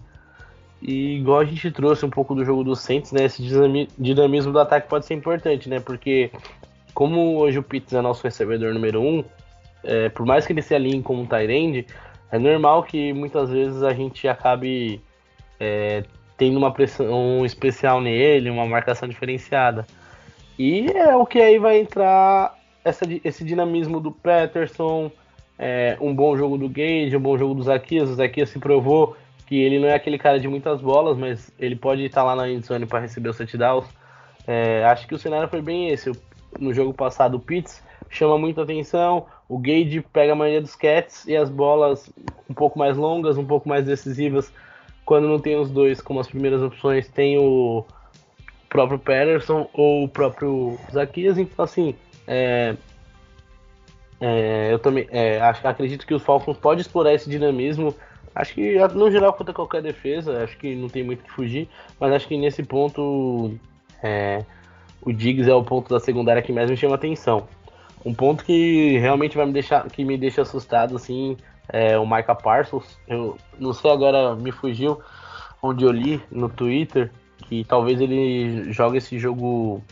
[0.80, 3.26] E igual a gente trouxe um pouco do jogo do Saints, né?
[3.26, 3.40] Esse
[3.96, 5.78] dinamismo do ataque pode ser importante, né?
[5.78, 6.32] Porque
[6.92, 9.24] como hoje o Pitts é nosso recebedor número um,
[9.84, 11.86] é, por mais que ele se alinhe como um Tyrande,
[12.30, 15.00] é normal que muitas vezes a gente acabe
[15.60, 16.02] é,
[16.36, 19.86] tendo uma pressão especial nele, uma marcação diferenciada.
[20.58, 25.10] E é o que aí vai entrar essa, esse dinamismo do Peterson,
[25.58, 28.10] é, um bom jogo do Gage, um bom jogo do Zaquias.
[28.10, 29.16] O Zaquias se provou
[29.46, 32.48] que ele não é aquele cara de muitas bolas, mas ele pode estar lá na
[32.48, 33.86] endzone para receber os touchdowns.
[34.46, 36.10] É, acho que o cenário foi bem esse.
[36.58, 41.26] No jogo passado, o Pitts chama muita atenção, o Gage pega a maioria dos cats
[41.26, 42.10] e as bolas
[42.48, 44.50] um pouco mais longas, um pouco mais decisivas.
[45.04, 47.84] Quando não tem os dois como as primeiras opções, tem o
[48.70, 51.36] próprio Patterson ou o próprio Zaquias.
[51.36, 51.94] Então, assim,
[52.26, 52.74] é,
[54.18, 57.94] é, eu também é, acho, acredito que os Falcons podem explorar esse dinamismo.
[58.34, 61.68] Acho que, no geral, contra qualquer defesa, acho que não tem muito que fugir,
[62.00, 63.52] mas acho que nesse ponto
[64.02, 64.46] é,
[65.02, 67.46] o Diggs é o ponto da secundária que mais me chama atenção.
[68.04, 71.36] Um ponto que realmente vai me deixar, que me deixa assustado, assim,
[71.68, 72.98] é o Micah Parsons.
[73.06, 75.00] Eu não sei agora, me fugiu
[75.62, 77.10] onde eu li no Twitter
[77.42, 79.82] que talvez ele jogue esse jogo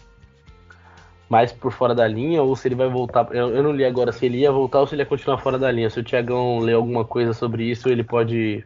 [1.28, 3.28] mais por fora da linha ou se ele vai voltar.
[3.32, 5.58] Eu, eu, não li agora se ele ia voltar ou se ele ia continuar fora
[5.58, 5.88] da linha.
[5.88, 8.64] Se o Tiagão ler alguma coisa sobre isso, ele pode.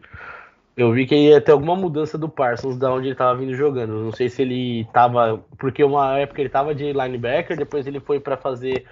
[0.75, 4.03] Eu vi que ia ter alguma mudança do Parsons da onde ele estava vindo jogando.
[4.03, 5.39] Não sei se ele estava.
[5.59, 8.85] Porque uma época ele estava de linebacker, depois ele foi para fazer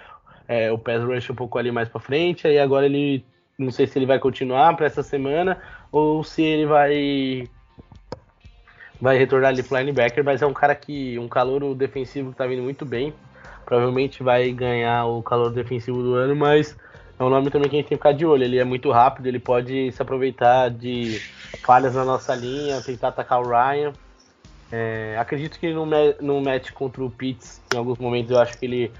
[0.48, 3.24] é, o pass rush um pouco ali mais para frente, aí agora ele.
[3.56, 7.48] Não sei se ele vai continuar para essa semana ou se ele vai
[9.00, 12.46] vai retornar ali pro linebacker, mas é um cara que um calor defensivo que tá
[12.46, 13.14] vindo muito bem
[13.64, 16.76] provavelmente vai ganhar o calor defensivo do ano, mas
[17.18, 18.44] é um nome também que a gente tem que ficar de olho.
[18.44, 21.20] Ele é muito rápido, ele pode se aproveitar de
[21.62, 23.92] falhas na nossa linha, tentar atacar o Ryan.
[24.70, 25.86] É, acredito que no,
[26.20, 28.92] no match contra o Pitts, em alguns momentos eu acho que ele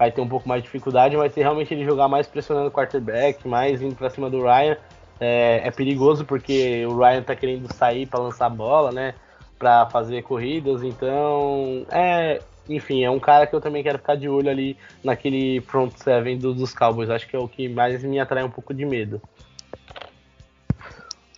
[0.00, 2.72] vai ter um pouco mais de dificuldade, mas se realmente ele jogar mais pressionando o
[2.72, 4.74] quarterback, mais indo para cima do Ryan,
[5.20, 9.14] é, é, perigoso porque o Ryan tá querendo sair para lançar a bola, né?
[9.58, 14.26] Para fazer corridas, então é, enfim, é um cara que eu também quero ficar de
[14.26, 17.10] olho ali naquele front seven do, dos Cowboys.
[17.10, 19.20] Acho que é o que mais me atrai um pouco de medo.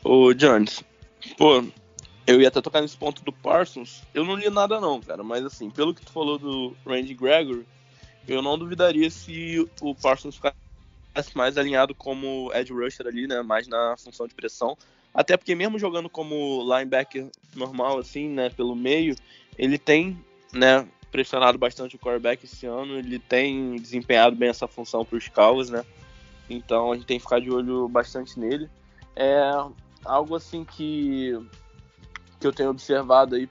[0.05, 0.85] Ô, Jones,
[1.37, 1.65] pô,
[2.29, 4.05] eu ia até tocar nesse ponto do Parsons.
[4.15, 7.67] Eu não li nada não, cara, mas assim, pelo que tu falou do Randy Gregory,
[8.27, 13.67] eu não duvidaria se o Parsons ficasse mais alinhado como edge rusher ali, né, mais
[13.67, 14.77] na função de pressão.
[15.15, 19.15] Até porque mesmo jogando como linebacker normal assim, né, pelo meio,
[19.59, 20.19] ele tem,
[20.53, 25.29] né, pressionado bastante o quarterback esse ano, ele tem desempenhado bem essa função para os
[25.29, 25.85] Cowboys, né?
[26.49, 28.69] Então a gente tem que ficar de olho bastante nele.
[29.15, 29.51] É
[30.05, 31.39] algo assim que
[32.41, 33.49] que eu tenho observado aí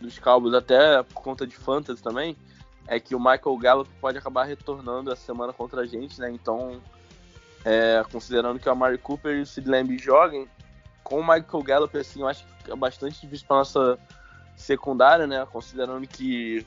[0.00, 2.34] dos Cowboys até por conta de fantasy também,
[2.90, 6.28] é que o Michael Gallup pode acabar retornando essa semana contra a gente, né?
[6.28, 6.82] Então,
[7.64, 10.48] é, considerando que o Amari Cooper e o Sid Lamb joguem,
[11.04, 13.96] com o Michael Gallup, assim, eu acho que é bastante difícil para nossa
[14.56, 15.46] secundária, né?
[15.52, 16.66] Considerando que,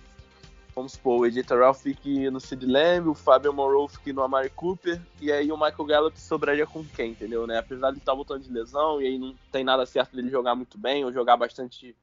[0.73, 4.49] vamos supor, o AJ Terrell fique no Sid Lamb, o Fabio Moreau fique no Amari
[4.49, 7.45] Cooper, e aí o Michael Gallup sobraria com quem, entendeu?
[7.45, 7.57] Né?
[7.57, 10.77] Apesar de estar voltando de lesão, e aí não tem nada certo dele jogar muito
[10.77, 11.93] bem, ou jogar bastante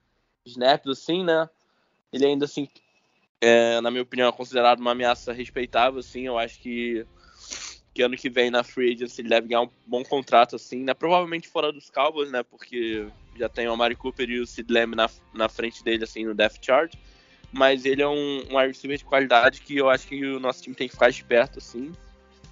[0.45, 1.49] snaps, assim, né?
[2.13, 2.69] Ele ainda, assim,
[3.41, 7.07] é, na minha opinião, é considerado uma ameaça respeitável, assim, eu acho que
[7.93, 10.95] que ano que vem na Free Agency ele deve ganhar um bom contrato assim, né?
[10.95, 12.43] Provavelmente fora dos Cowboys, né?
[12.43, 16.25] Porque já tem o Amari Cooper e o Sid Lamb na, na frente dele, assim,
[16.25, 16.95] no depth chart.
[17.53, 20.63] Mas ele é um, um wide receiver de qualidade que eu acho que o nosso
[20.63, 21.91] time tem que ficar esperto, assim.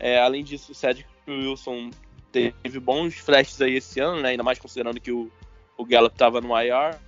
[0.00, 1.90] É, além disso, o Cedric Wilson
[2.32, 4.30] teve bons flashes aí esse ano, né?
[4.30, 5.30] Ainda mais considerando que o,
[5.76, 6.98] o Gallup estava no IR.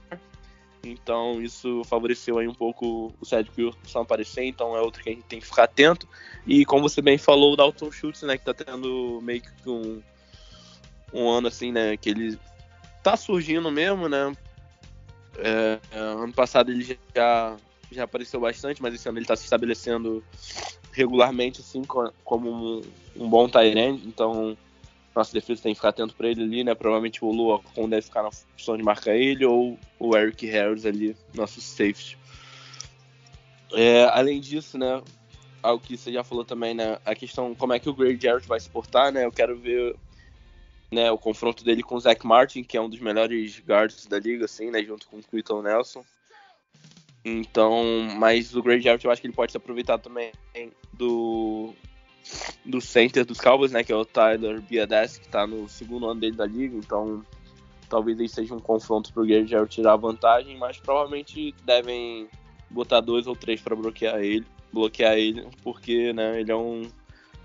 [0.82, 5.12] Então isso favoreceu aí um pouco o Cedric Wilson aparecer, então é outro que a
[5.12, 6.08] gente tem que ficar atento.
[6.46, 10.02] E como você bem falou, o Dalton Schultz, né, que tá tendo meio que um,
[11.12, 12.38] um ano assim, né, que ele
[13.02, 14.34] tá surgindo mesmo, né?
[15.38, 17.56] É, ano passado ele já,
[17.90, 20.24] já apareceu bastante, mas esse ano ele tá se estabelecendo
[20.92, 22.82] regularmente, assim, como um,
[23.16, 24.56] um bom Tyrant, então
[25.14, 26.74] nossa defesa tem que ficar atento para ele ali, né?
[26.74, 30.86] Provavelmente o Lua com deve ficar na função de marcar ele, ou o Eric Harris
[30.86, 32.16] ali, nosso safety.
[33.72, 35.02] É, além disso, né?
[35.62, 36.98] Algo que você já falou também, né?
[37.04, 39.24] A questão como é que o Greg Jarrett vai se portar, né?
[39.24, 39.94] Eu quero ver
[40.90, 44.18] né, o confronto dele com o Zach Martin, que é um dos melhores guards da
[44.18, 44.82] liga, assim, né?
[44.82, 46.04] Junto com o Quinton Nelson.
[47.24, 47.84] Então,
[48.16, 50.32] mas o Greg Jarrett eu acho que ele pode se aproveitar também
[50.92, 51.74] do
[52.64, 56.20] do center dos Cowboys, né, que é o Tyler Biades, que está no segundo ano
[56.20, 57.24] dele da liga, então
[57.88, 62.28] talvez aí seja um confronto para o Guerreiro tirar vantagem, mas provavelmente devem
[62.70, 66.88] botar dois ou três para bloquear ele, bloquear ele, porque né, ele é um,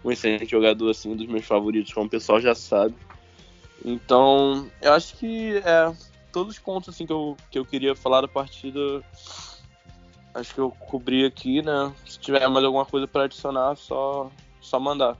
[0.04, 2.96] um excelente jogador, assim, um dos meus favoritos, como o pessoal já sabe.
[3.84, 5.92] Então, eu acho que é,
[6.32, 8.80] todos os pontos assim que eu, que eu queria falar da partida,
[10.34, 11.92] acho que eu cobri aqui, né?
[12.06, 14.30] Se tiver mais alguma coisa para adicionar, só
[14.66, 15.18] só mandar.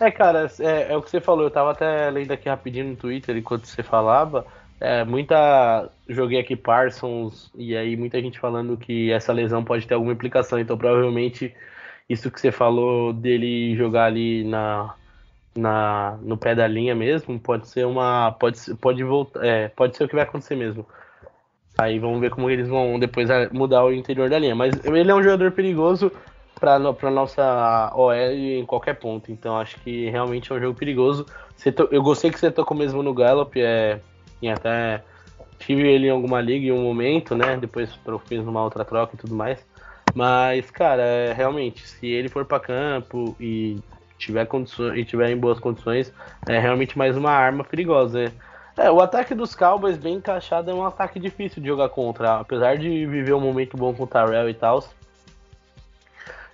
[0.00, 1.44] É, cara, é, é, o que você falou.
[1.44, 4.46] Eu tava até lendo aqui rapidinho no Twitter enquanto você falava.
[4.80, 5.90] É, muita.
[6.08, 10.58] Joguei aqui Parsons e aí muita gente falando que essa lesão pode ter alguma implicação.
[10.58, 11.54] Então, provavelmente,
[12.08, 14.94] isso que você falou dele jogar ali na,
[15.54, 18.32] na, no pé da linha mesmo pode ser uma.
[18.32, 20.86] Pode, pode, voltar, é, pode ser o que vai acontecer mesmo.
[21.78, 24.54] Aí vamos ver como eles vão depois mudar o interior da linha.
[24.54, 26.10] Mas ele é um jogador perigoso
[26.60, 29.32] para nossa OL em qualquer ponto.
[29.32, 31.26] Então acho que realmente é um jogo perigoso.
[31.90, 33.58] eu gostei que você tocou mesmo no Gallup.
[33.60, 33.98] É,
[34.42, 35.02] e até
[35.58, 37.56] tive ele em alguma liga em um momento, né?
[37.56, 39.64] Depois fiz numa outra troca e tudo mais.
[40.14, 43.78] Mas, cara, é, realmente, se ele for para campo e
[44.18, 46.12] tiver condições e tiver em boas condições,
[46.48, 48.24] é realmente mais uma arma perigosa.
[48.24, 48.32] Né?
[48.76, 52.76] É, o ataque dos Cowboys bem encaixado é um ataque difícil de jogar contra, apesar
[52.76, 54.82] de viver um momento bom com o Tarell e tal.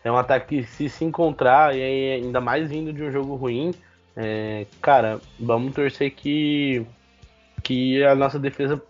[0.07, 1.83] É um ataque que se se encontrar e
[2.13, 3.75] ainda mais vindo de um jogo ruim,
[4.17, 6.87] é, cara, vamos torcer que
[7.61, 8.81] que a nossa defesa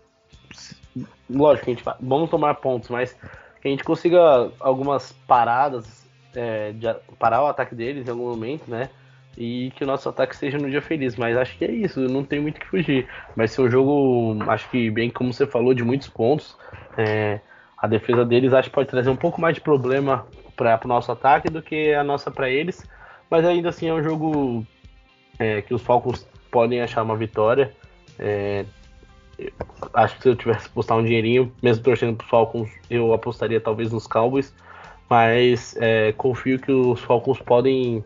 [1.27, 3.13] lógico a gente vamos tomar pontos, mas
[3.59, 6.85] que a gente consiga algumas paradas é, de
[7.17, 8.87] parar o ataque deles em algum momento, né?
[9.35, 11.15] E que o nosso ataque seja no dia feliz.
[11.15, 13.07] Mas acho que é isso, não tem muito que fugir.
[13.35, 16.55] Vai ser um jogo, acho que bem como você falou, de muitos pontos.
[16.95, 17.39] É,
[17.75, 20.23] a defesa deles acho que pode trazer um pouco mais de problema
[20.57, 22.83] para o nosso ataque do que a nossa para eles.
[23.29, 24.65] Mas ainda assim é um jogo
[25.39, 27.71] é, que os Falcons podem achar uma vitória.
[28.19, 28.65] É,
[29.93, 33.61] acho que se eu tivesse postar um dinheirinho, mesmo torcendo para os Falcons, eu apostaria
[33.61, 34.53] talvez nos Cowboys
[35.09, 38.03] mas é, confio que os Falcons podem,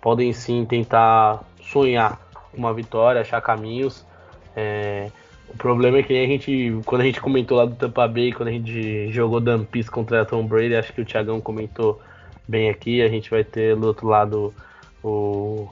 [0.00, 2.20] podem sim tentar sonhar
[2.54, 4.06] uma vitória, achar caminhos.
[4.54, 5.10] É,
[5.48, 8.48] o problema é que a gente, quando a gente comentou lá do Tampa Bay, quando
[8.48, 12.00] a gente jogou Dampis contra Tom Brady, acho que o Thiagão comentou
[12.46, 14.54] bem aqui, a gente vai ter do outro lado
[15.02, 15.68] o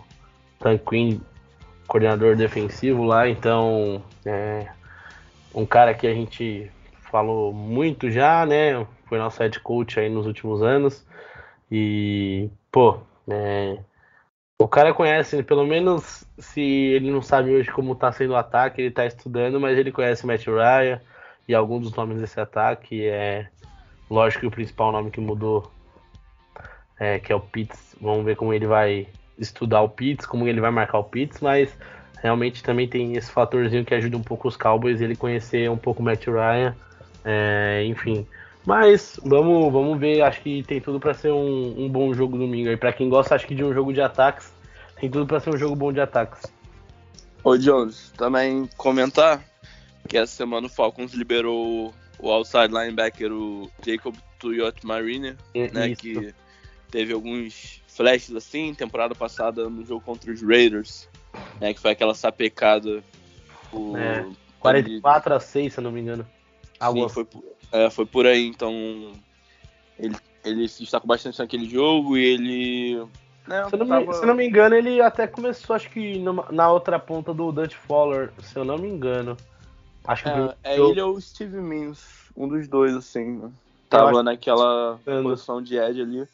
[0.58, 1.20] Tan Quinn,
[1.86, 4.66] coordenador defensivo lá, então é,
[5.54, 6.70] um cara que a gente
[7.10, 8.86] falou muito já, né?
[9.14, 11.06] foi nosso head coach aí nos últimos anos.
[11.70, 12.98] E, pô,
[13.28, 13.78] é,
[14.58, 18.80] o cara conhece, pelo menos se ele não sabe hoje como tá sendo o ataque,
[18.80, 21.00] ele tá estudando, mas ele conhece Matt Ryan
[21.48, 23.04] e alguns dos nomes desse ataque.
[23.04, 23.48] É
[24.08, 25.70] lógico que o principal nome que mudou
[26.98, 27.96] é que é o Pitts.
[28.00, 31.76] Vamos ver como ele vai estudar o Pitts, como ele vai marcar o Pitts, mas
[32.22, 36.00] realmente também tem esse fatorzinho que ajuda um pouco os Cowboys ele conhecer um pouco
[36.00, 36.76] o Matt Ryan.
[37.24, 38.24] É, enfim,
[38.64, 42.70] mas vamos, vamos ver, acho que tem tudo para ser um, um, bom jogo domingo
[42.70, 42.76] aí.
[42.76, 44.50] Para quem gosta, acho que de um jogo de ataques,
[44.98, 46.42] tem tudo para ser um jogo bom de ataques.
[47.42, 49.44] Ô Jones, também comentar
[50.08, 55.88] que essa semana o Falcons liberou o outside linebacker, o Jacob Toyota Marine, é, né,
[55.88, 56.00] isso.
[56.00, 56.34] que
[56.90, 61.08] teve alguns flashes assim, temporada passada no jogo contra os Raiders,
[61.60, 63.04] né, que foi aquela sapecada.
[63.70, 64.26] O, é,
[64.58, 65.36] 44 ele...
[65.36, 66.26] a 6, se eu não me engano.
[66.92, 67.26] Sim, foi,
[67.72, 68.72] é, foi por aí, então
[69.98, 73.06] ele, ele se destacou bastante naquele jogo e ele.
[73.46, 74.06] Né, se, não tava...
[74.06, 77.52] me, se não me engano, ele até começou, acho que numa, na outra ponta do
[77.52, 79.36] Dutch Fowler, se eu não me engano.
[80.06, 83.38] Acho que é, é ele ou o Steve Means, um dos dois, assim.
[83.38, 83.50] Né?
[83.88, 86.28] Tava naquela posição de Ed ali.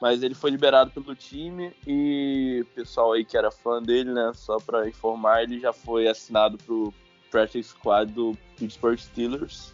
[0.00, 4.32] Mas ele foi liberado pelo time e o pessoal aí que era fã dele, né?
[4.34, 6.92] Só pra informar, ele já foi assinado pro
[7.30, 9.73] practice squad do Pittsburgh Steelers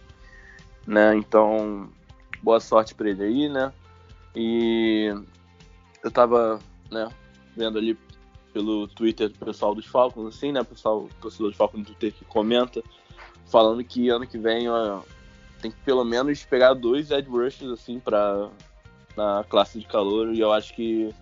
[0.86, 1.16] né?
[1.16, 1.88] Então,
[2.42, 3.72] boa sorte para ele aí, né?
[4.34, 5.12] E
[6.02, 6.60] eu tava,
[6.90, 7.08] né,
[7.56, 7.98] vendo ali
[8.52, 10.62] pelo Twitter do pessoal dos Falcons, assim, né?
[10.62, 12.82] Pessoal, torcedor dos Falcons no Twitter que comenta,
[13.46, 15.02] falando que ano que vem ó,
[15.60, 18.48] tem que pelo menos pegar dois Ed Rushes, assim, pra,
[19.16, 21.12] na classe de calor, e eu acho que,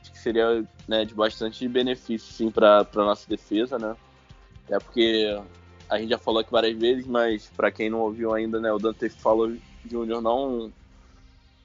[0.00, 3.96] acho que seria né, de bastante benefício, sim, pra, pra nossa defesa, né?
[4.68, 5.40] É porque
[5.90, 8.78] a gente já falou aqui várias vezes, mas para quem não ouviu ainda, né, o
[8.78, 10.20] Dante Fowler Jr.
[10.22, 10.72] não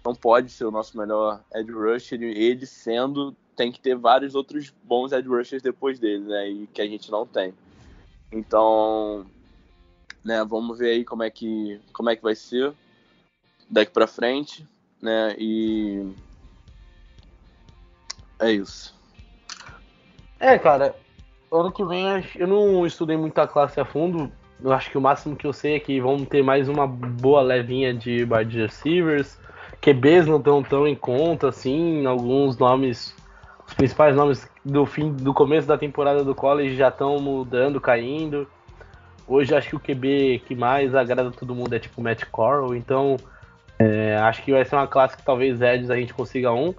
[0.03, 4.73] não pode ser o nosso melhor edge rusher, ele sendo tem que ter vários outros
[4.83, 7.53] bons edge rushers depois dele, né, e que a gente não tem.
[8.31, 9.25] Então,
[10.23, 12.73] né, vamos ver aí como é que como é que vai ser
[13.69, 14.67] daqui para frente,
[15.01, 15.35] né?
[15.37, 16.13] E
[18.39, 18.93] é isso.
[20.39, 20.95] É, cara,
[21.59, 24.31] ano que vem eu não estudei muito a classe a fundo.
[24.63, 27.41] Eu acho que o máximo que eu sei é que vão ter mais uma boa
[27.41, 29.37] levinha de wide receivers.
[29.81, 32.05] QBs não estão tão em conta, assim.
[32.05, 33.15] Alguns nomes,
[33.67, 38.47] os principais nomes do fim, do começo da temporada do college já estão mudando, caindo.
[39.27, 43.17] Hoje acho que o QB que mais agrada todo mundo é tipo Matt Corral, então
[43.77, 46.73] é, acho que vai ser uma classe que talvez Eds a gente consiga um.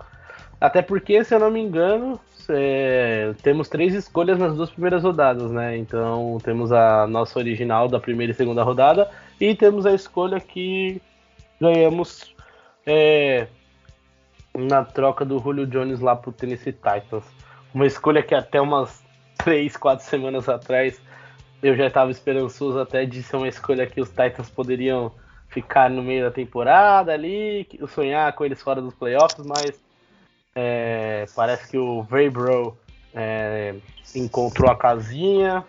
[0.61, 5.50] Até porque, se eu não me engano, é, temos três escolhas nas duas primeiras rodadas,
[5.50, 5.76] né?
[5.76, 11.00] Então temos a nossa original da primeira e segunda rodada e temos a escolha que
[11.61, 12.34] ganhamos
[12.86, 13.48] é,
[14.54, 17.24] na troca do Julio Jones lá pro Tennessee Titans.
[17.74, 19.04] Uma escolha que até umas
[19.36, 21.00] três, quatro semanas atrás
[21.62, 25.12] eu já estava esperançoso até de ser uma escolha que os Titans poderiam
[25.48, 29.86] ficar no meio da temporada ali, sonhar com eles fora dos playoffs, mas
[30.59, 32.78] é, parece que o Vabro
[33.14, 33.74] é,
[34.14, 35.62] encontrou a casinha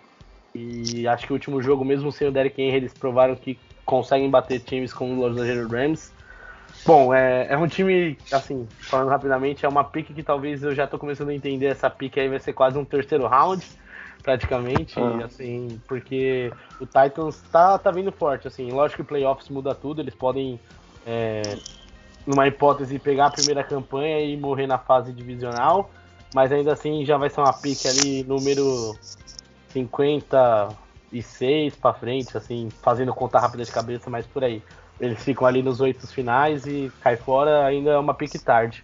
[0.56, 4.30] e acho que o último jogo, mesmo sem o Derek Henry, eles provaram que conseguem
[4.30, 6.14] bater times como o Los Angeles Rams.
[6.86, 10.88] Bom, é, é um time, assim, falando rapidamente, é uma pick que talvez eu já
[10.88, 13.66] tô começando a entender essa pick aí vai ser quase um terceiro round,
[14.24, 15.26] praticamente, ah.
[15.26, 20.16] assim, porque o Titans tá, tá vindo forte, assim, lógico que playoffs muda tudo, eles
[20.16, 20.60] podem
[21.06, 21.42] é,
[22.28, 25.90] numa hipótese, pegar a primeira campanha e morrer na fase divisional,
[26.36, 28.94] mas ainda assim já vai ser uma pique ali número
[29.70, 34.62] 56 para frente, assim, fazendo conta rápida de cabeça, mas por aí.
[35.00, 38.84] Eles ficam ali nos oito finais e cai fora, ainda é uma pique tarde.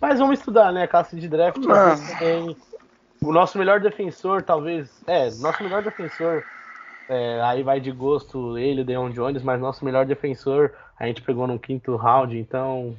[0.00, 0.82] Mas vamos estudar, né?
[0.82, 2.56] A classe de draft também.
[3.22, 4.90] O nosso melhor defensor, talvez.
[5.06, 6.42] É, nosso melhor defensor.
[7.08, 11.22] É, aí vai de gosto ele, o Deon Jones, mas nosso melhor defensor a gente
[11.22, 12.96] pegou no quinto round, então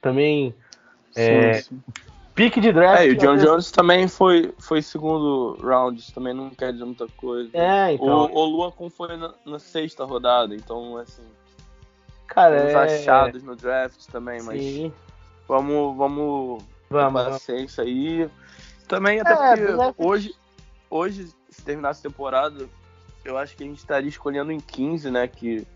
[0.00, 0.54] também
[1.14, 1.82] é, sim, sim.
[2.34, 3.02] pique de draft.
[3.02, 7.06] É, e o John Jones também foi, foi segundo round, também não quer dizer muita
[7.16, 7.50] coisa.
[7.52, 8.26] É, então.
[8.32, 11.22] O, o Luan foi na, na, sexta rodada, então assim.
[12.26, 12.76] Cara, uns é...
[12.76, 14.46] achados no draft também, sim.
[14.46, 14.92] mas
[15.46, 18.28] vamos, vamos, vamos paciência aí.
[18.88, 20.34] Também até é, porque hoje,
[20.90, 22.68] hoje, se terminasse a temporada,
[23.24, 25.28] eu acho que a gente estaria escolhendo em 15, né?
[25.28, 25.66] Que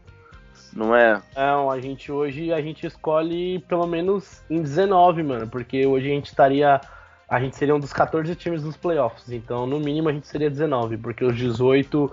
[0.77, 1.20] não é?
[1.35, 6.14] Não, a gente hoje a gente escolhe pelo menos em 19, mano, porque hoje a
[6.14, 6.81] gente estaria
[7.29, 10.51] a gente seria um dos 14 times dos playoffs, então no mínimo a gente seria
[10.51, 12.12] 19, porque os 18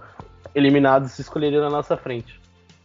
[0.55, 2.39] eliminados se escolheriam na nossa frente.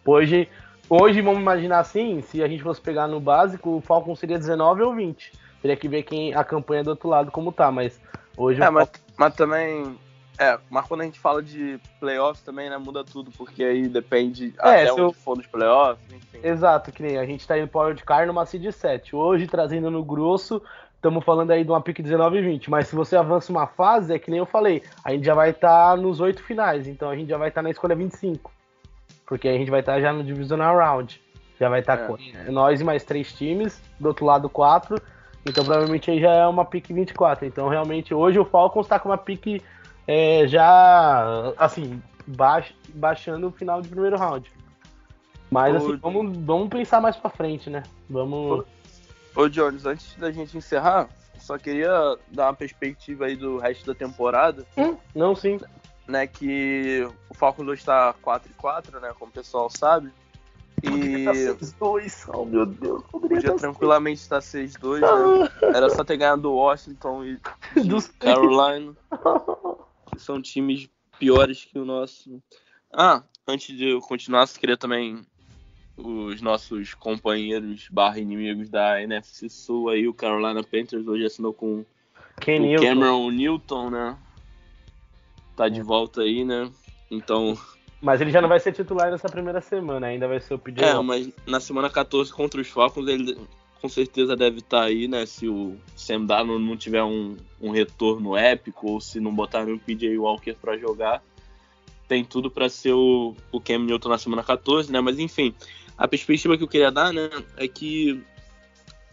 [0.04, 0.48] Hoje,
[0.90, 4.82] hoje vamos imaginar assim, se a gente fosse pegar no básico, o Falcon seria 19
[4.82, 5.32] ou 20.
[5.62, 8.00] Teria que ver quem a campanha do outro lado como tá, mas
[8.36, 9.96] hoje É, mas, mas também
[10.38, 14.54] é, mas quando a gente fala de playoffs também, né, muda tudo, porque aí depende
[14.60, 15.12] é, até onde eu...
[15.12, 16.38] for nos playoffs, enfim.
[16.42, 19.16] Exato, que nem a gente tá indo pro Car numa seed 7.
[19.16, 20.62] Hoje, trazendo no grosso,
[20.94, 22.70] estamos falando aí de uma pick 19 e 20.
[22.70, 25.50] Mas se você avança uma fase, é que nem eu falei, a gente já vai
[25.50, 28.52] estar tá nos oito finais, então a gente já vai estar tá na escolha 25.
[29.26, 31.20] Porque a gente vai estar tá já no Divisional Round.
[31.58, 32.06] Já vai estar tá é.
[32.06, 35.02] com nós e mais três times, do outro lado quatro.
[35.44, 37.44] Então provavelmente aí já é uma pick 24.
[37.44, 39.60] Então realmente hoje o Falcons está com uma pick
[40.08, 44.50] é, já, assim, baix, baixando o final de primeiro round.
[45.50, 47.82] Mas, assim, vamos, vamos pensar mais pra frente, né?
[48.08, 48.64] Vamos.
[49.36, 53.84] Ô, ô, Jones, antes da gente encerrar, só queria dar uma perspectiva aí do resto
[53.84, 54.64] da temporada.
[54.78, 55.60] Hum, não, sim.
[56.06, 59.12] Né, que o Falcon 2 tá 4 e 4, né?
[59.18, 60.10] Como o pessoal sabe.
[60.82, 61.24] E.
[61.26, 63.02] Tá 6-2, oh meu Deus.
[63.10, 65.50] Podia tá tranquilamente estar 6-2, né?
[65.74, 67.38] Era só ter ganhado do Washington e
[67.84, 68.94] do Carolina.
[70.18, 70.88] são times
[71.18, 72.42] piores que o nosso.
[72.92, 75.24] Ah, antes de eu continuar, eu queria também
[75.96, 81.84] os nossos companheiros barra inimigos da NFC Sul aí, o Carolina Panthers hoje assinou com
[82.40, 82.84] Ken o Newton.
[82.84, 84.18] Cameron Newton, né?
[85.56, 86.70] Tá de volta aí, né?
[87.10, 87.58] Então.
[88.00, 90.84] Mas ele já não vai ser titular nessa primeira semana, ainda vai ser o PJ.
[90.84, 93.36] É, mas na semana 14 contra os Falcons ele
[93.80, 95.24] com certeza deve estar tá aí, né?
[95.26, 99.78] Se o Sam Darnold não tiver um, um retorno épico ou se não botarem o
[99.78, 101.22] PJ Walker para jogar,
[102.08, 105.00] tem tudo para ser o, o Cam Newton na semana 14, né?
[105.00, 105.54] Mas enfim,
[105.96, 108.20] a perspectiva que eu queria dar, né, é que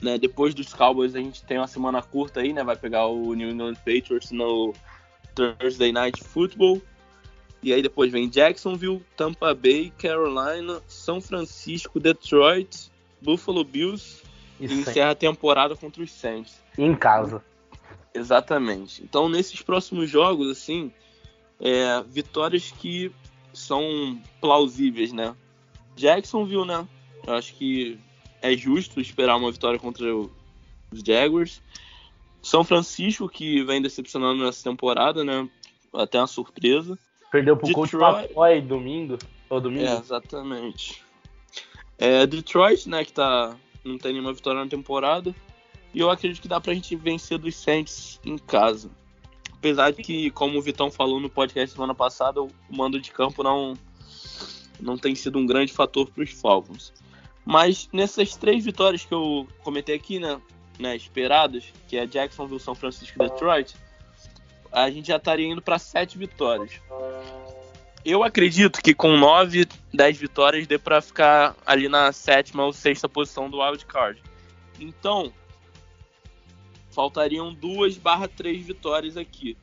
[0.01, 2.63] né, depois dos Cowboys a gente tem uma semana curta aí, né?
[2.63, 4.73] Vai pegar o New England Patriots no
[5.35, 6.81] Thursday Night Football.
[7.61, 12.91] E aí depois vem Jacksonville, Tampa Bay, Carolina, São Francisco, Detroit,
[13.21, 14.24] Buffalo Bills
[14.59, 16.61] e encerra a temporada contra os Saints.
[16.77, 17.43] Em casa.
[18.13, 19.03] Exatamente.
[19.03, 20.91] Então, nesses próximos jogos, assim,
[21.59, 23.11] é, vitórias que
[23.53, 25.35] são plausíveis, né?
[25.95, 26.87] Jacksonville, né?
[27.25, 27.99] Eu acho que
[28.41, 30.29] é justo esperar uma vitória contra os
[31.05, 31.61] Jaguars.
[32.41, 35.49] São Francisco, que vem decepcionando nessa temporada, né?
[35.93, 36.97] Até uma surpresa.
[37.31, 37.91] Perdeu pro Detroit...
[37.91, 39.17] Coach Pacoy domingo.
[39.49, 39.85] Ou domingo?
[39.85, 41.03] É, exatamente.
[41.97, 43.55] É, Detroit, né, que tá
[43.85, 45.33] não tem nenhuma vitória na temporada.
[45.93, 48.89] E eu acredito que dá pra gente vencer dos Saints em casa.
[49.53, 53.41] Apesar de que, como o Vitão falou no podcast semana passada, o mando de campo
[53.41, 53.73] não,
[54.79, 56.93] não tem sido um grande fator para os Falcons.
[57.45, 60.41] Mas nessas três vitórias que eu comentei aqui, né?
[60.79, 63.75] né, esperadas, que é Jacksonville, São Francisco e Detroit,
[64.71, 66.81] a gente já estaria indo para sete vitórias.
[68.05, 73.09] Eu acredito que com 9, 10 vitórias dê para ficar ali na sétima ou sexta
[73.09, 74.21] posição do wild card.
[74.79, 75.33] Então,
[76.91, 79.57] faltariam duas barra três vitórias aqui.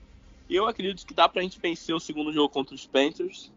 [0.51, 3.53] Eu acredito que dá pra gente vencer o segundo jogo contra os Panthers,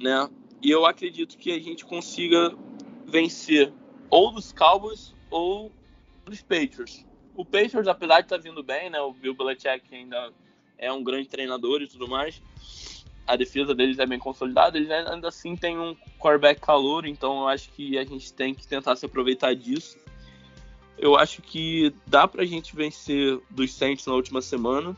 [0.00, 0.30] né?
[0.62, 2.56] E eu acredito que a gente consiga
[3.04, 3.70] vencer
[4.08, 5.70] ou dos Cowboys ou
[6.24, 7.04] dos Patriots.
[7.36, 8.98] O Patriots, apesar de estar tá vindo bem, né?
[9.02, 10.32] O Bill Belichick ainda
[10.78, 12.42] é um grande treinador e tudo mais
[13.26, 17.48] a defesa deles é bem consolidada, eles ainda assim têm um quarterback calor, então eu
[17.48, 19.98] acho que a gente tem que tentar se aproveitar disso.
[20.98, 24.96] Eu acho que dá pra gente vencer dos Saints na última semana.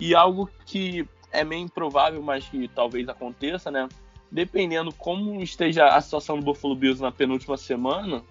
[0.00, 3.88] E algo que é meio improvável, mas que talvez aconteça, né?
[4.30, 8.22] Dependendo como esteja a situação do Buffalo Bills na penúltima semana,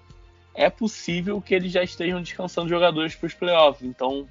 [0.54, 3.88] é possível que eles já estejam descansando jogadores para os playoffs.
[3.88, 4.28] Então,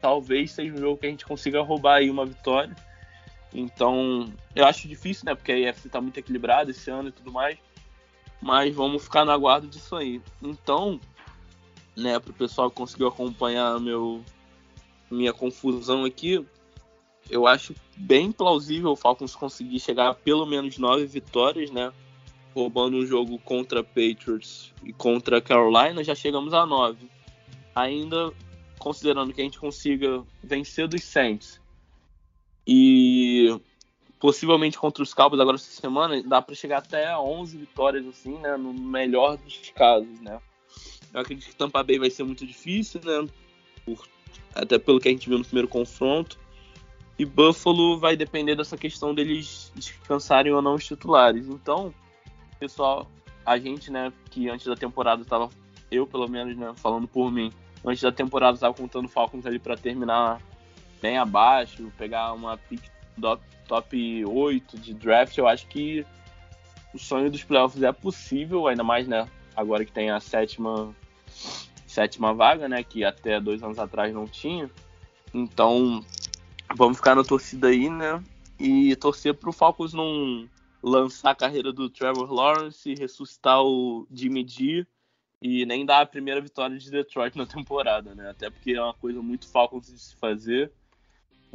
[0.00, 2.74] talvez seja um jogo que a gente consiga roubar aí uma vitória.
[3.54, 5.34] Então, eu acho difícil, né?
[5.34, 7.56] Porque a EFC tá muito equilibrada esse ano e tudo mais.
[8.42, 10.20] Mas vamos ficar na guarda disso aí.
[10.42, 11.00] Então,
[11.96, 14.22] né, pro pessoal que conseguiu acompanhar meu
[15.10, 16.44] minha confusão aqui,
[17.30, 21.92] eu acho bem plausível o Falcons conseguir chegar a pelo menos nove vitórias, né?
[22.52, 27.08] Roubando um jogo contra Patriots e contra Carolina, já chegamos a nove.
[27.74, 28.32] Ainda
[28.78, 31.60] considerando que a gente consiga vencer dos Saints
[32.66, 33.60] e
[34.18, 38.56] possivelmente contra os Cowboys agora essa semana, dá para chegar até 11 vitórias assim, né,
[38.56, 40.40] no melhor dos casos, né?
[41.12, 43.28] Eu acredito que Tampa Bay vai ser muito difícil, né?
[43.84, 44.08] Por,
[44.54, 46.38] até pelo que a gente viu no primeiro confronto.
[47.16, 51.46] E Buffalo vai depender dessa questão deles descansarem ou não os titulares.
[51.46, 51.94] Então,
[52.58, 53.08] pessoal,
[53.46, 55.48] a gente, né, que antes da temporada estava,
[55.90, 57.52] eu pelo menos, né, falando por mim,
[57.84, 60.40] antes da temporada estava contando Falcons ali para terminar
[61.04, 62.82] bem abaixo, pegar uma pick
[63.68, 66.02] top 8 de draft, eu acho que
[66.94, 69.28] o sonho dos playoffs é possível, ainda mais, né?
[69.54, 70.96] Agora que tem a sétima,
[71.86, 72.82] sétima vaga, né?
[72.82, 74.70] Que até dois anos atrás não tinha.
[75.34, 76.02] Então,
[76.74, 78.24] vamos ficar na torcida aí, né?
[78.58, 80.48] E torcer pro Falcons não
[80.82, 84.86] lançar a carreira do Trevor Lawrence, ressuscitar o Jimmy G
[85.42, 88.30] e nem dar a primeira vitória de Detroit na temporada, né?
[88.30, 90.72] Até porque é uma coisa muito Falcons de se fazer.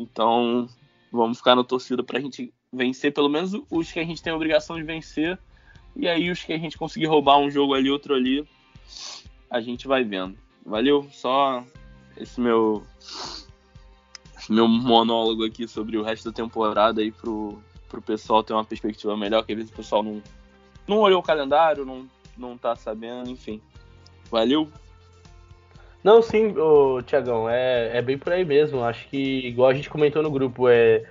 [0.01, 0.67] Então,
[1.11, 4.31] vamos ficar na torcida para a gente vencer pelo menos os que a gente tem
[4.31, 5.37] a obrigação de vencer.
[5.95, 8.47] E aí, os que a gente conseguir roubar um jogo ali, outro ali,
[9.49, 10.37] a gente vai vendo.
[10.65, 11.63] Valeu, só
[12.15, 12.83] esse meu
[14.37, 18.63] esse meu monólogo aqui sobre o resto da temporada aí pro, pro pessoal ter uma
[18.63, 20.21] perspectiva melhor, que às vezes o pessoal não,
[20.87, 23.61] não olhou o calendário, não, não tá sabendo, enfim.
[24.29, 24.69] Valeu,
[26.03, 26.53] não, sim,
[27.05, 28.83] Tiagão, é, é bem por aí mesmo.
[28.83, 31.03] Acho que, igual a gente comentou no grupo, é.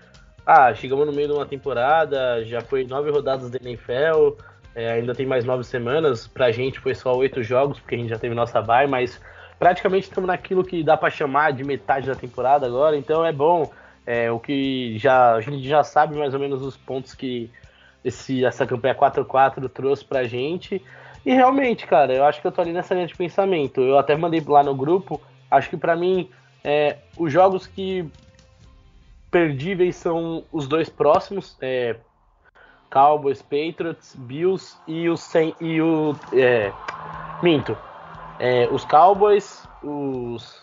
[0.46, 4.38] Ah, chegamos no meio de uma temporada, já foi nove rodadas da NFL,
[4.74, 6.26] é, ainda tem mais nove semanas.
[6.26, 9.20] Pra gente foi só oito jogos, porque a gente já teve nossa bye, mas
[9.58, 13.70] praticamente estamos naquilo que dá para chamar de metade da temporada agora, então é bom.
[14.06, 17.50] É, o que já, a gente já sabe mais ou menos os pontos que
[18.02, 20.82] esse, essa campanha 4-4 trouxe pra gente.
[21.28, 23.82] E realmente, cara, eu acho que eu tô ali nessa linha de pensamento.
[23.82, 25.20] Eu até mandei lá no grupo.
[25.50, 26.30] Acho que para mim,
[26.64, 28.10] é, os jogos que
[29.30, 31.54] perdíveis são os dois próximos.
[31.60, 31.96] É,
[32.90, 36.72] Cowboys, Patriots, Bills e o sem e o é,
[37.42, 37.76] minto.
[38.38, 40.62] É, os Cowboys, os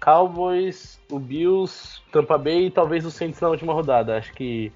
[0.00, 4.16] Cowboys, o Bills, Tampa Bay e talvez o Saints na última rodada.
[4.16, 4.72] Acho que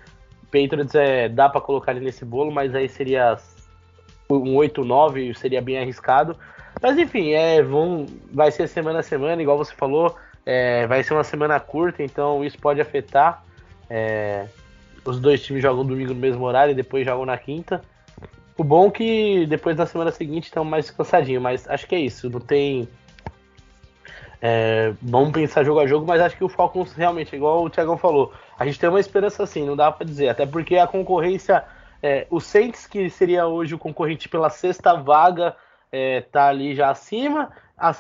[0.46, 3.38] Patriots é dá para colocar ele nesse bolo, mas aí seria
[4.38, 6.36] um 8-9 seria bem arriscado.
[6.80, 10.16] Mas enfim, é, vão, vai ser semana a semana, igual você falou.
[10.44, 13.44] É, vai ser uma semana curta, então isso pode afetar.
[13.88, 14.46] É,
[15.04, 17.82] os dois times jogam domingo no mesmo horário e depois jogam na quinta.
[18.56, 22.00] O bom é que depois da semana seguinte estão mais cansadinhos, mas acho que é
[22.00, 22.28] isso.
[22.28, 22.88] Não tem.
[24.40, 27.96] É, vamos pensar jogo a jogo, mas acho que o Falcons realmente, igual o Thiagão
[27.96, 30.28] falou, a gente tem uma esperança assim, não dá para dizer.
[30.28, 31.64] Até porque a concorrência
[32.03, 35.55] é, o Saints, que seria hoje o concorrente pela sexta vaga,
[35.90, 37.50] é, tá ali já acima.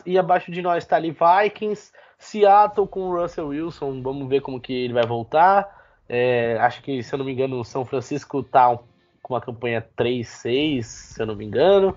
[0.04, 4.02] E abaixo de nós está ali Vikings, Seattle com o Russell Wilson.
[4.02, 5.82] Vamos ver como que ele vai voltar.
[6.08, 8.76] É, acho que, se eu não me engano, o São Francisco tá
[9.22, 11.96] com uma campanha 3-6, se eu não me engano.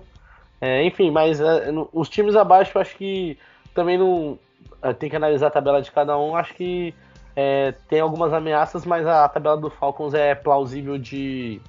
[0.60, 3.38] É, enfim, mas é, os times abaixo, acho que
[3.74, 4.38] também não.
[4.80, 6.36] É, tem que analisar a tabela de cada um.
[6.36, 6.94] Acho que
[7.34, 11.60] é, tem algumas ameaças, mas a tabela do Falcons é plausível de,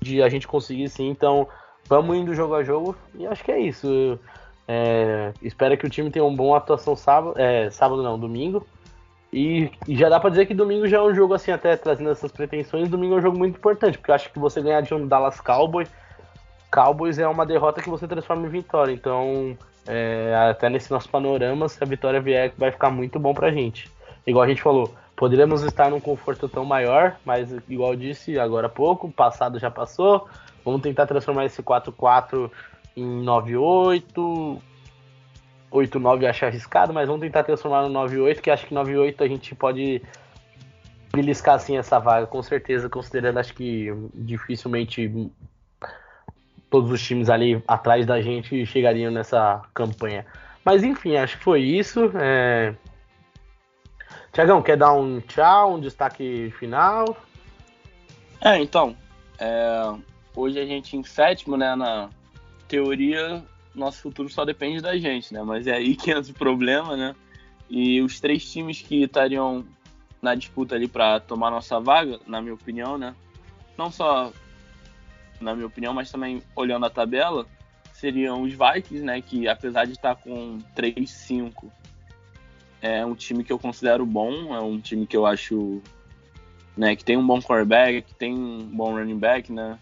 [0.00, 1.08] de a gente conseguir sim.
[1.08, 1.48] Então,
[1.88, 4.18] vamos indo jogo a jogo e acho que é isso.
[4.68, 8.66] É, espero que o time tenha uma boa atuação sábado, é, sábado não, domingo.
[9.32, 12.10] E, e, já dá pra dizer que domingo já é um jogo, assim, até trazendo
[12.10, 14.94] essas pretensões, domingo é um jogo muito importante, porque eu acho que você ganhar de
[14.94, 15.90] um Dallas Cowboys,
[16.70, 18.92] Cowboys é uma derrota que você transforma em vitória.
[18.92, 23.50] Então, é, até nesse nosso panorama, se a vitória vier, vai ficar muito bom pra
[23.50, 23.90] gente.
[24.26, 28.70] Igual a gente falou, poderíamos estar num conforto tão maior, mas igual disse agora há
[28.70, 30.28] pouco, passado já passou.
[30.64, 32.50] Vamos tentar transformar esse 4-4
[32.96, 34.60] em 9-8.
[35.72, 39.54] 8-9 acho arriscado, mas vamos tentar transformar no 9-8, que acho que 9-8 a gente
[39.54, 40.02] pode
[41.12, 45.30] beliscar assim essa vaga, com certeza, considerando acho que dificilmente
[46.70, 50.26] todos os times ali atrás da gente chegariam nessa campanha.
[50.64, 52.10] Mas enfim, acho que foi isso.
[52.14, 52.74] É...
[54.36, 57.16] Tiagão, quer dar um tchau, um destaque final?
[58.38, 58.94] É, então.
[59.38, 59.94] É...
[60.34, 61.74] Hoje a gente em sétimo, né?
[61.74, 62.10] Na
[62.68, 63.42] teoria,
[63.74, 65.42] nosso futuro só depende da gente, né?
[65.42, 67.16] Mas é aí que entra o problema, né?
[67.70, 69.64] E os três times que estariam
[70.20, 73.16] na disputa ali para tomar nossa vaga, na minha opinião, né?
[73.74, 74.30] Não só
[75.40, 77.46] na minha opinião, mas também olhando a tabela,
[77.90, 79.18] seriam os Vikings, né?
[79.22, 81.70] Que apesar de estar com 3-5,
[82.86, 85.82] é um time que eu considero bom, é um time que eu acho
[86.76, 89.78] né, que tem um bom quarterback, que tem um bom running back, né?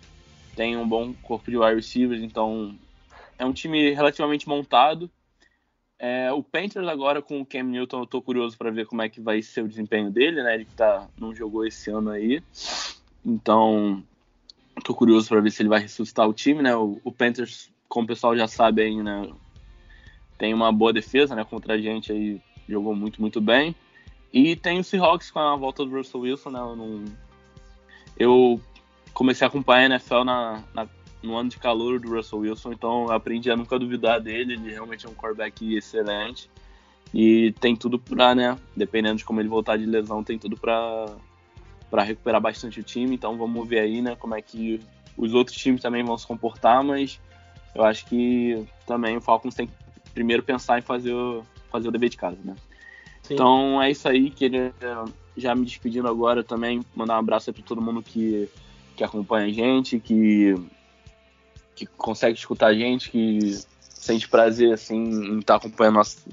[0.54, 2.74] Tem um bom corpo de wide receivers, então
[3.38, 5.10] é um time relativamente montado.
[5.98, 9.08] É, o Panthers agora com o Cam Newton, eu tô curioso para ver como é
[9.08, 10.54] que vai ser o desempenho dele, né?
[10.54, 12.42] Ele que tá, não jogou esse ano aí.
[13.24, 14.02] Então,
[14.84, 16.76] tô curioso para ver se ele vai ressuscitar o time, né?
[16.76, 19.30] O, o, Panthers, como o pessoal já sabe aí, né?
[20.38, 21.44] Tem uma boa defesa, né?
[21.44, 23.74] Contra a gente aí, jogou muito, muito bem.
[24.32, 26.58] E tem o Seahawks com a volta do Russell Wilson, né?
[26.58, 27.04] Eu, não...
[28.18, 28.60] eu
[29.12, 30.88] comecei a acompanhar a NFL na, na
[31.24, 35.06] no ano de calor do Russell Wilson, então aprendi a nunca duvidar dele, ele realmente
[35.06, 36.50] é um quarterback excelente
[37.12, 41.06] e tem tudo para, né, dependendo de como ele voltar de lesão, tem tudo para
[41.90, 44.80] para recuperar bastante o time, então vamos ver aí, né, como é que
[45.16, 47.20] os outros times também vão se comportar, mas
[47.74, 49.72] eu acho que também o Falcons tem que
[50.12, 51.44] primeiro pensar em fazer o,
[51.74, 52.54] fazer o dever de casa, né?
[53.22, 53.34] Sim.
[53.34, 54.72] Então é isso aí, queria
[55.36, 58.48] já me despedindo agora também, mandar um abraço para todo mundo que,
[58.96, 60.54] que acompanha a gente, que
[61.74, 66.28] que consegue escutar a gente, que sente prazer assim em estar tá acompanhando nosso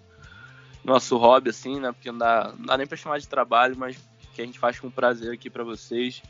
[0.83, 1.91] nosso hobby assim, né?
[1.91, 3.97] Porque não dá, não dá nem para chamar de trabalho, mas
[4.35, 6.21] que a gente faz com prazer aqui para vocês.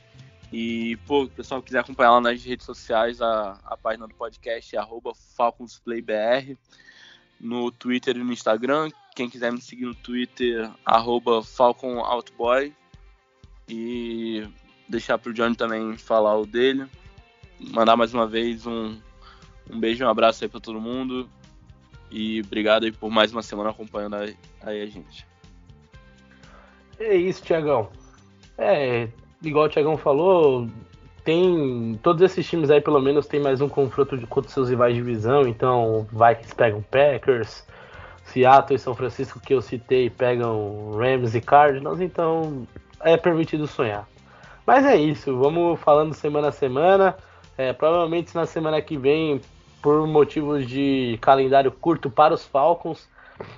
[0.52, 4.76] E, pô, o pessoal quiser acompanhar lá nas redes sociais, a, a página do podcast
[4.76, 4.82] é
[5.36, 6.58] FalconsPlayBR,
[7.42, 8.90] no Twitter e no Instagram.
[9.16, 12.74] Quem quiser me seguir no Twitter, arroba FalconOutboy.
[13.68, 14.48] E
[14.88, 16.90] deixar pro Johnny também falar o dele
[17.70, 18.98] mandar mais uma vez um,
[19.70, 21.30] um beijo e um abraço aí para todo mundo.
[22.10, 25.26] E obrigado aí por mais uma semana acompanhando aí, aí a gente.
[27.00, 27.90] É isso, Tiagão.
[28.58, 29.08] É,
[29.42, 30.68] igual o Tiagão falou,
[31.24, 32.00] tem.
[32.02, 35.02] Todos esses times aí, pelo menos, tem mais um confronto de, contra seus rivais de
[35.02, 35.48] divisão.
[35.48, 37.66] Então, Vikings pegam Packers,
[38.26, 42.00] Seattle e São Francisco, que eu citei, pegam Rams e Cardinals.
[42.02, 42.68] Então,
[43.02, 44.08] é permitido sonhar.
[44.66, 47.16] Mas é isso, vamos falando semana a semana.
[47.58, 49.42] É, provavelmente na semana que vem,
[49.82, 53.10] por motivos de calendário curto para os Falcons,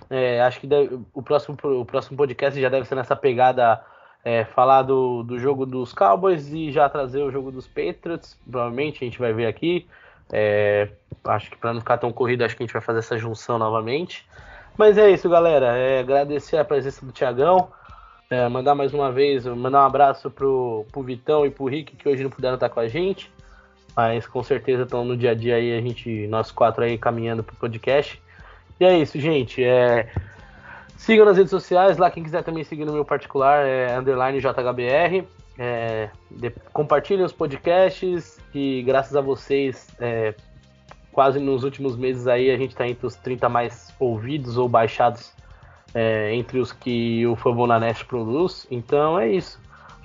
[0.10, 3.84] é, acho que deve, o, próximo, o próximo podcast já deve ser nessa pegada
[4.24, 8.38] é, falar do, do jogo dos Cowboys e já trazer o jogo dos Patriots.
[8.50, 9.88] Provavelmente a gente vai ver aqui.
[10.32, 10.90] É,
[11.26, 13.58] acho que para não ficar tão corrido, acho que a gente vai fazer essa junção
[13.58, 14.26] novamente.
[14.78, 15.78] Mas é isso, galera.
[15.78, 17.72] É, agradecer a presença do Tiagão.
[18.30, 22.10] É, mandar mais uma vez, mandar um abraço pro, pro Vitão e pro Rick, que
[22.10, 23.32] hoje não puderam estar com a gente.
[23.96, 27.44] Mas com certeza estão no dia a dia aí, a gente, nós quatro aí caminhando
[27.44, 28.20] pro podcast.
[28.80, 29.64] E é isso, gente.
[29.64, 30.10] É...
[31.04, 35.28] Sigam nas redes sociais, lá quem quiser também seguir no meu particular é underline JHBR.
[35.60, 36.10] É...
[36.32, 36.50] De...
[36.72, 40.34] Compartilhem os podcasts, que graças a vocês, é...
[41.12, 45.34] quase nos últimos meses aí, a gente está entre os 30 mais ouvidos ou baixados
[45.94, 46.34] é...
[46.34, 48.66] entre os que o Fabonanest produz.
[48.72, 49.62] Então é isso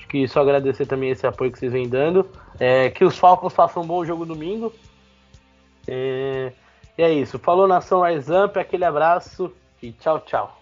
[0.08, 2.28] que só agradecer também esse apoio que vocês vêm dando.
[2.58, 4.72] É, que os Falcons façam um bom jogo domingo.
[5.86, 6.52] É,
[6.96, 7.38] e é isso.
[7.38, 10.57] Falou nação Rise Up, aquele abraço e tchau, tchau.